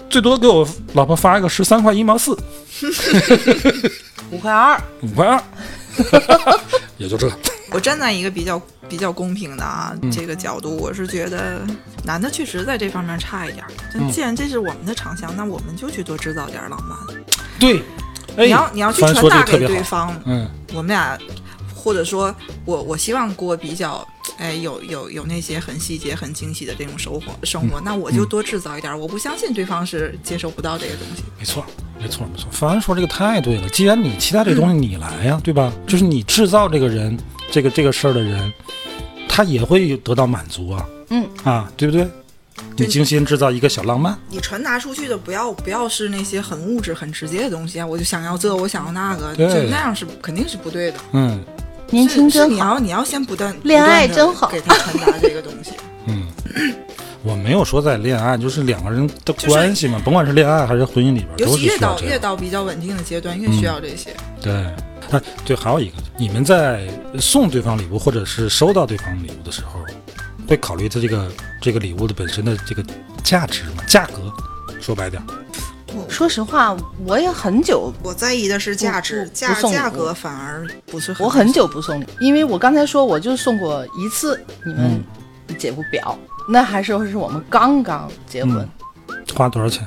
[0.09, 2.37] 最多给我老婆发一个十三块一毛四，
[4.31, 5.41] 五块二，五块二，
[6.97, 7.31] 也就这。
[7.71, 10.11] 我站在一个比较比较公平的啊、嗯。
[10.11, 11.61] 这个角度，我是觉得
[12.03, 13.71] 男的确实在这方面差一点儿。
[13.93, 14.01] 嗯。
[14.01, 16.97] 但既然这是我们的长项，那我们就去多制造点儿浪漫。
[17.59, 17.79] 对，
[18.37, 21.17] 哎，你要你要去传达给对方，嗯，我们俩，
[21.85, 22.33] 或者说
[22.65, 24.05] 我我希望过比较，
[24.39, 28.97] 哎，有有有那些很细节、很惊喜的这种生活生嗯活，那我就多制造一点儿。
[28.97, 31.23] 我不相信对方是接受不到这个东西。
[31.37, 31.63] 没错，
[32.01, 32.47] 没错，没错。
[32.51, 33.69] 凡说这个太对了。
[33.69, 35.71] 既然你期待这个东西，你来呀，对吧？
[35.85, 37.15] 就是你制造这个人，
[37.51, 38.51] 这个这个事儿的人，
[39.29, 40.83] 他也会得到满足啊。
[41.11, 42.07] 嗯啊，对不对？
[42.77, 47.85] 你精心制造一个小浪漫，你传达出去的不要不要是那些很物质、很直接的东西啊！
[47.85, 50.97] 我就想要这，我想要那个，就那样是肯定是不对的。
[51.11, 51.41] 嗯
[51.95, 52.49] 年轻真好。
[52.49, 55.71] 你要你要先不断恋爱真好给他传达这个东西。
[56.07, 56.27] 嗯。
[57.23, 61.77] 我没有说在恋爱，就是两个人的关系嘛，甭管是恋爱还是婚姻里边，都尤其越。
[61.79, 64.15] 到越到比较稳定的阶段，越嗯需要这些。
[64.39, 64.53] 对，
[65.09, 66.87] 哎，对，还有一个，你们在
[67.19, 69.79] 送对方礼物或者是收到对方礼物的时候，
[70.47, 72.83] 会考虑他这个这个礼物的本身的这个
[73.23, 73.83] 价值吗？
[73.87, 74.31] 价格，
[74.79, 75.25] 说白点儿，
[76.09, 76.75] 说实话，
[77.05, 81.25] 我也很久，我在意的是价值，价价格反而不是很。
[81.25, 85.03] 我很久不送礼，因为我刚才说我就送过一次你们
[85.47, 86.17] 嗯姐夫表，
[86.49, 88.67] 那还是是我们刚刚结婚，
[89.09, 89.85] 嗯花多少钱？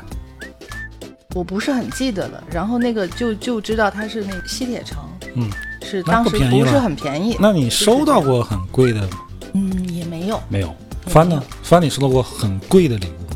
[1.34, 2.42] 我不是很记得了。
[2.50, 4.98] 然后那个就就知道它是那个西铁城，
[5.34, 5.48] 嗯，
[5.82, 9.08] 是当时不是很便宜，那你收到过很贵的
[9.54, 10.74] 嗯也没有，没有？
[11.06, 11.42] 帆呢？
[11.62, 13.27] 帆，你收到过很贵的礼物吗？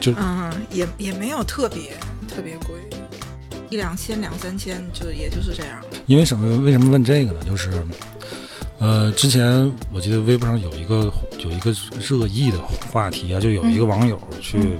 [0.00, 1.92] 就嗯，也也没有特别
[2.28, 2.76] 特别贵，
[3.68, 5.80] 一两千、两三千，就也就是这样。
[6.06, 6.58] 因为什么？
[6.58, 7.40] 为什么问这个呢？
[7.44, 7.70] 就是，
[8.78, 12.58] 呃，之前我记得微博上有一个有一个热议的
[12.92, 14.78] 话题啊，就有一个网友去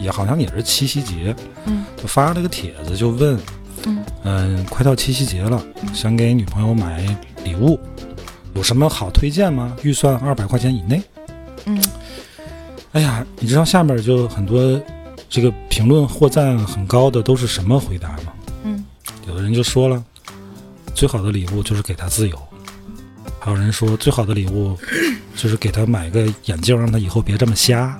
[0.00, 1.34] 也好像也是七夕节，
[1.66, 3.38] 嗯，就发了个帖子，就问，
[3.86, 5.62] 嗯嗯，快到七夕节了，
[5.92, 7.06] 想给女朋友买
[7.44, 7.78] 礼物，
[8.54, 9.76] 有什么好推荐吗？
[9.82, 11.02] 预算二百块钱以内。
[11.66, 11.80] 嗯
[12.94, 14.80] 哎呀，你知道下面就很多
[15.28, 18.32] 这个评论获赞很高的都是什么回答吗？
[18.62, 18.84] 嗯，
[19.26, 20.02] 有的人就说了，
[20.94, 22.38] 最好的礼物就是给他自由。
[23.40, 24.76] 还有人说，最好的礼物
[25.34, 27.98] 就是给他买个眼镜，让他以后别这么瞎。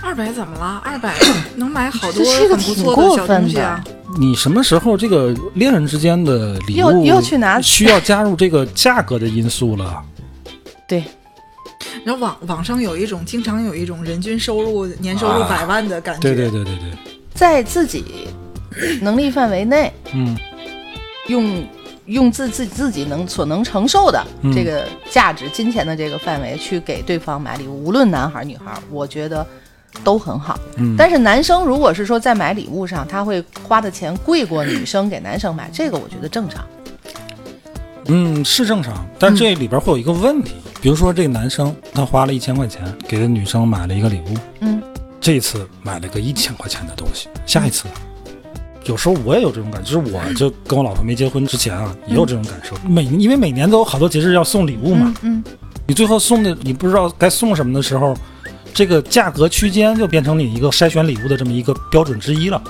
[0.00, 0.80] 二百怎么了？
[0.84, 1.16] 二百
[1.56, 3.84] 能买好多这是个很不错的小过分的东西啊！
[4.18, 10.02] 你什么时候这个恋人之间的礼又物又去拿需要加入这个价格的因素了？
[10.86, 11.02] 对，
[12.04, 16.90] 然后网网上有一种经常有一种人均收入年收入啊百万的感觉，对对对对对，
[17.34, 18.26] 在自己
[19.00, 20.36] 能力范围内，嗯
[21.28, 21.64] 用
[22.06, 29.46] 用自自自己能所能承受的嗯这个价值、金钱的这个范围去给对方买礼物，无论男孩儿女孩儿，我觉得
[30.02, 30.58] 都很好。
[30.78, 36.66] 嗯，但是男生如果是说在买礼物上，他会花的钱贵过女生给男生买，这个我觉得正常。
[38.06, 44.82] 嗯是正常，但这里边会有一个问题，比如说这个男生他花了一千块钱给这女生买了一个礼物，嗯，
[45.20, 47.84] 这次买了个一千块钱的东西，下一次，
[48.86, 52.74] 有时候我也有这种感觉，就是我就跟我老婆没结婚之前啊，也有这种感受。
[52.84, 55.40] 每因为每年都有好多节日要送礼物嘛，嗯
[55.86, 58.12] 你最后送的你不知道该送什么的时候，
[58.74, 62.60] 这个价格区间就变成你一个筛选礼物的这么一个标准之一了。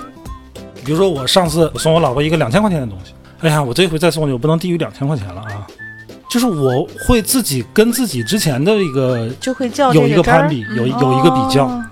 [0.84, 5.66] 比如说我上次我送我老婆一个两千块钱的东西，哎呀，我这回再送你，我不能低于两千块钱了啊。
[6.32, 11.66] 就是我会自己跟自己之前的一个就会较有一个攀比，有有一个比较。
[11.66, 11.84] 哦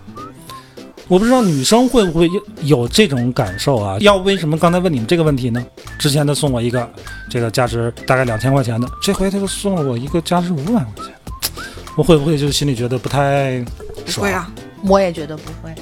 [1.08, 3.98] 我不知道女生会不会有有这种感受啊？
[3.98, 5.60] 要为什么刚才问你们这个问题呢？
[5.98, 6.88] 之前他送我一个
[7.28, 11.12] 这个价值大概两千块钱的，这回他又送了我一个价值五百块钱，
[11.96, 13.58] 我会不会就心里觉得不太
[14.06, 14.18] 爽？
[14.18, 14.48] 不会，啊，
[14.84, 15.74] 我也觉得不会？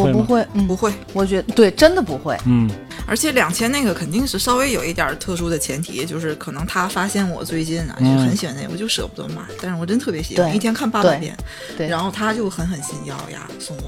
[0.00, 0.92] 我不会，嗯，不会。
[1.12, 2.36] 我觉得对，真的不会。
[2.46, 2.70] 嗯
[3.04, 11.36] 而且两千那个肯定是稍微有一点特殊的前提，就是可能他发现我最近啊就嗯很喜欢那个，我就舍不得买，但是我真特别喜欢，一天看八百遍，
[11.76, 13.82] 对然后他就狠狠心咬牙送我，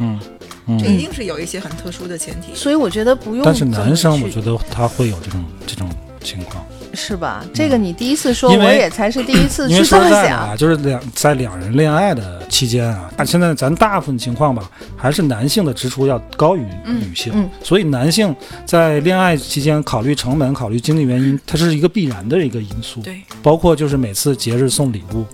[0.66, 0.98] 嗯这一嗯。
[0.98, 2.54] 定是有一些很特殊的前提。
[2.54, 3.44] 所以我觉得不用。
[3.44, 5.88] 但是男生，我觉得他会有这种这种
[6.20, 7.44] 情况，是吧？
[7.52, 18.34] 这个你第一次说，我也才是第一次去这么说实在的啊，就是两在两人恋爱的期间啊，那现在咱大部分情况吧，还是男性的支出要高于女性，嗯所以男性
[18.64, 23.00] 在恋爱期间考虑成本、考虑经济原因，它是一个必然的一个因素。
[23.00, 25.24] 对，包括就是每次节日送礼物，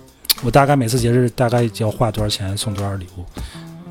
[0.43, 3.25] 我大概每次节日大概要花多少钱送多少礼物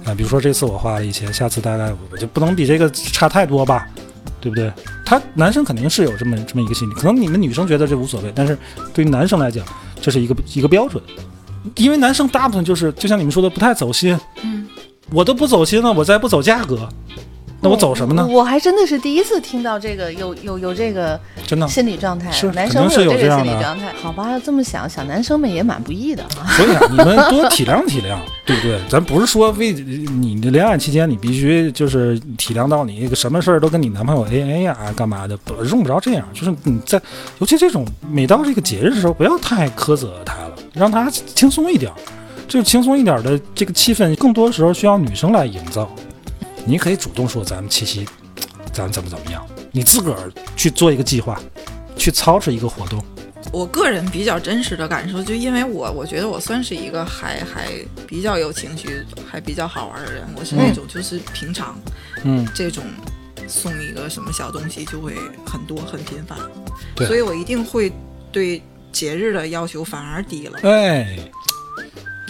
[0.05, 0.14] 啊？
[0.14, 3.89] 比如说这次我花了一千，下次大概我就不能比这个差太多吧，
[4.41, 4.72] 对不对？
[5.05, 8.57] 他男生肯定是有这么这么一个心理，可能你们女生觉得这无所谓，但是
[8.95, 9.64] 对于男生来讲，
[10.01, 11.03] 这是一个一个标准，
[11.76, 14.66] 因为男生大部分就是就像你们说的不太走心，嗯，
[15.11, 16.88] 我都不走心了，我再不走价格，
[17.63, 18.27] 那我走什么呢？
[18.27, 21.69] 我还真的是第一次听到这个有有有这个真的。
[21.69, 23.93] 心理状态，是男生有这个这样的心理状态。
[24.03, 26.49] 好吧，要这么想，想男生们也蛮不易的啊。
[26.57, 28.81] 所以啊，你们多体谅体谅，对不对？
[28.89, 36.27] 咱不是说为你的恋爱期间你必须就是体谅到你什么事儿都跟你男朋友 A A 呀、干嘛的，不用不着这样。
[36.33, 37.01] 就是你在，
[37.41, 41.95] 尤其这种每到这个节日的时候，不要太苛责他了，让他轻松一点儿。
[42.49, 45.89] 这个轻松一点的这个气氛，更多时候需要女生来营造。
[46.67, 48.07] 你可以主动说咱们七夕，
[48.73, 51.41] 咱们怎么怎么样，你自个儿去做一个计划，
[51.97, 53.03] 去操持一个活动。
[53.53, 57.69] 我个人比较真实的感受，就因为我我觉得我算是一个还还
[58.07, 60.23] 比较有情绪、还比较好玩的人。
[60.39, 61.77] 我是那种就是平常
[62.23, 62.85] 嗯，这种
[63.49, 65.15] 送一个什么小东西就会
[65.47, 66.39] 很多很频繁，
[66.95, 67.91] 对所以我一定会
[68.31, 70.59] 对节日的要求反而低了。
[70.63, 71.19] 哎，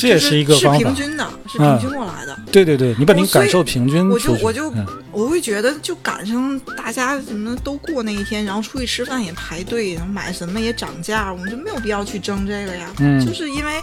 [0.01, 0.95] 这也是是一个方法平。
[0.95, 2.37] 均的，是嗯平均过来的。
[2.51, 4.19] 对对对，你把你感受平均我。
[4.19, 12.91] 就我就嗯我会觉得，就赶上大家什么都过那一天，然后出去吃饭也排队，然后买什么也涨价，我们就没有必要去争这个呀。
[12.99, 13.81] 嗯就是因为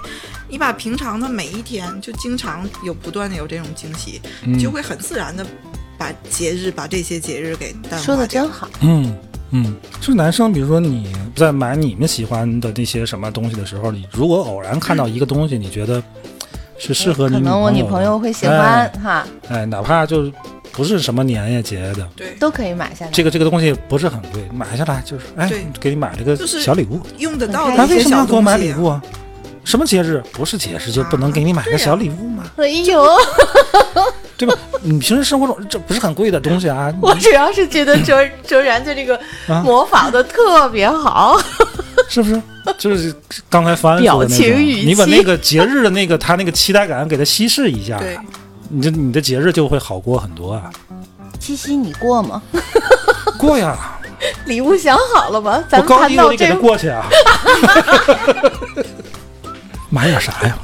[0.49, 5.45] 你把平常的每一天，就经常有不断的有这种惊喜，嗯就会很自然的
[5.97, 9.13] 把节日把这些节日给淡化说的真好，嗯
[9.52, 16.04] 嗯，就是男生，比如说你在买你们喜欢的那些什么东西的时候，你如果偶然看到一个东西，你觉得
[16.78, 20.32] 是适合你可能我女朋友会喜欢哈，哎，哎，哪怕就
[20.72, 23.12] 不是什么年呀节的，对，都可以买下来。
[23.12, 27.02] 这个这个东西不是很贵，买下来就是哎，给你买了个小礼物。
[27.18, 29.02] 用得到那那为什么要给我买礼物啊？
[29.64, 30.24] 什么节日？
[30.32, 32.43] 不是节日就不能给你买个小礼物吗？
[32.58, 33.04] 哎呦，
[34.38, 34.54] 对吧？
[34.82, 38.16] 你平时生活中这不是很贵的东西啊， 我主要是觉得卓
[38.48, 41.38] 卓然对这个啊模仿的特别好。
[42.08, 42.42] 是不是？
[42.78, 43.14] 就是
[43.50, 48.18] 刚才翻说的那种表情语气你把那个节日的那个他那个期待感给他稀释一下，对，
[48.70, 50.70] 你这你的节日就会好过很多啊。
[51.40, 52.42] 七夕你过吗？
[53.40, 53.98] 过呀，
[54.46, 55.64] 礼物想好了吗？
[55.70, 57.06] 咱我们高低我给谈到这他过去啊。
[59.90, 60.58] 买点啥呀？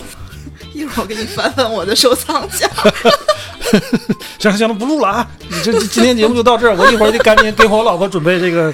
[0.74, 2.68] 一会儿我给你翻翻我的收藏夹。
[4.38, 5.26] 行了行了，不录了啊！
[5.50, 8.72] 你这这今天节目就到这儿，我一会儿得赶紧给我老婆准备这个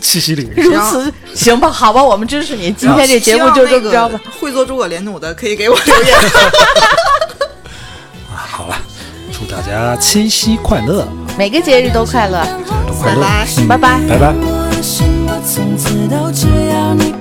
[0.00, 0.50] 七夕礼物。
[0.56, 2.70] 如此行吧，好吧，我们支持你。
[2.72, 4.20] 今天这节目就这么着吧。
[4.38, 6.18] 会做诸葛连弩的可以给我留言。
[8.28, 8.76] 啊，好了，
[9.32, 11.08] 祝大家七夕快乐，
[11.38, 12.54] 每个节日都快乐，节日
[12.88, 14.00] 都快乐，拜拜嗯拜拜。
[14.08, 14.18] 拜
[17.12, 17.17] 拜。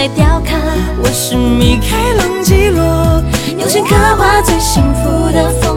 [0.00, 0.56] 来雕刻，
[1.02, 3.22] 我是米开朗基罗，
[3.58, 5.69] 用心刻画最幸福的风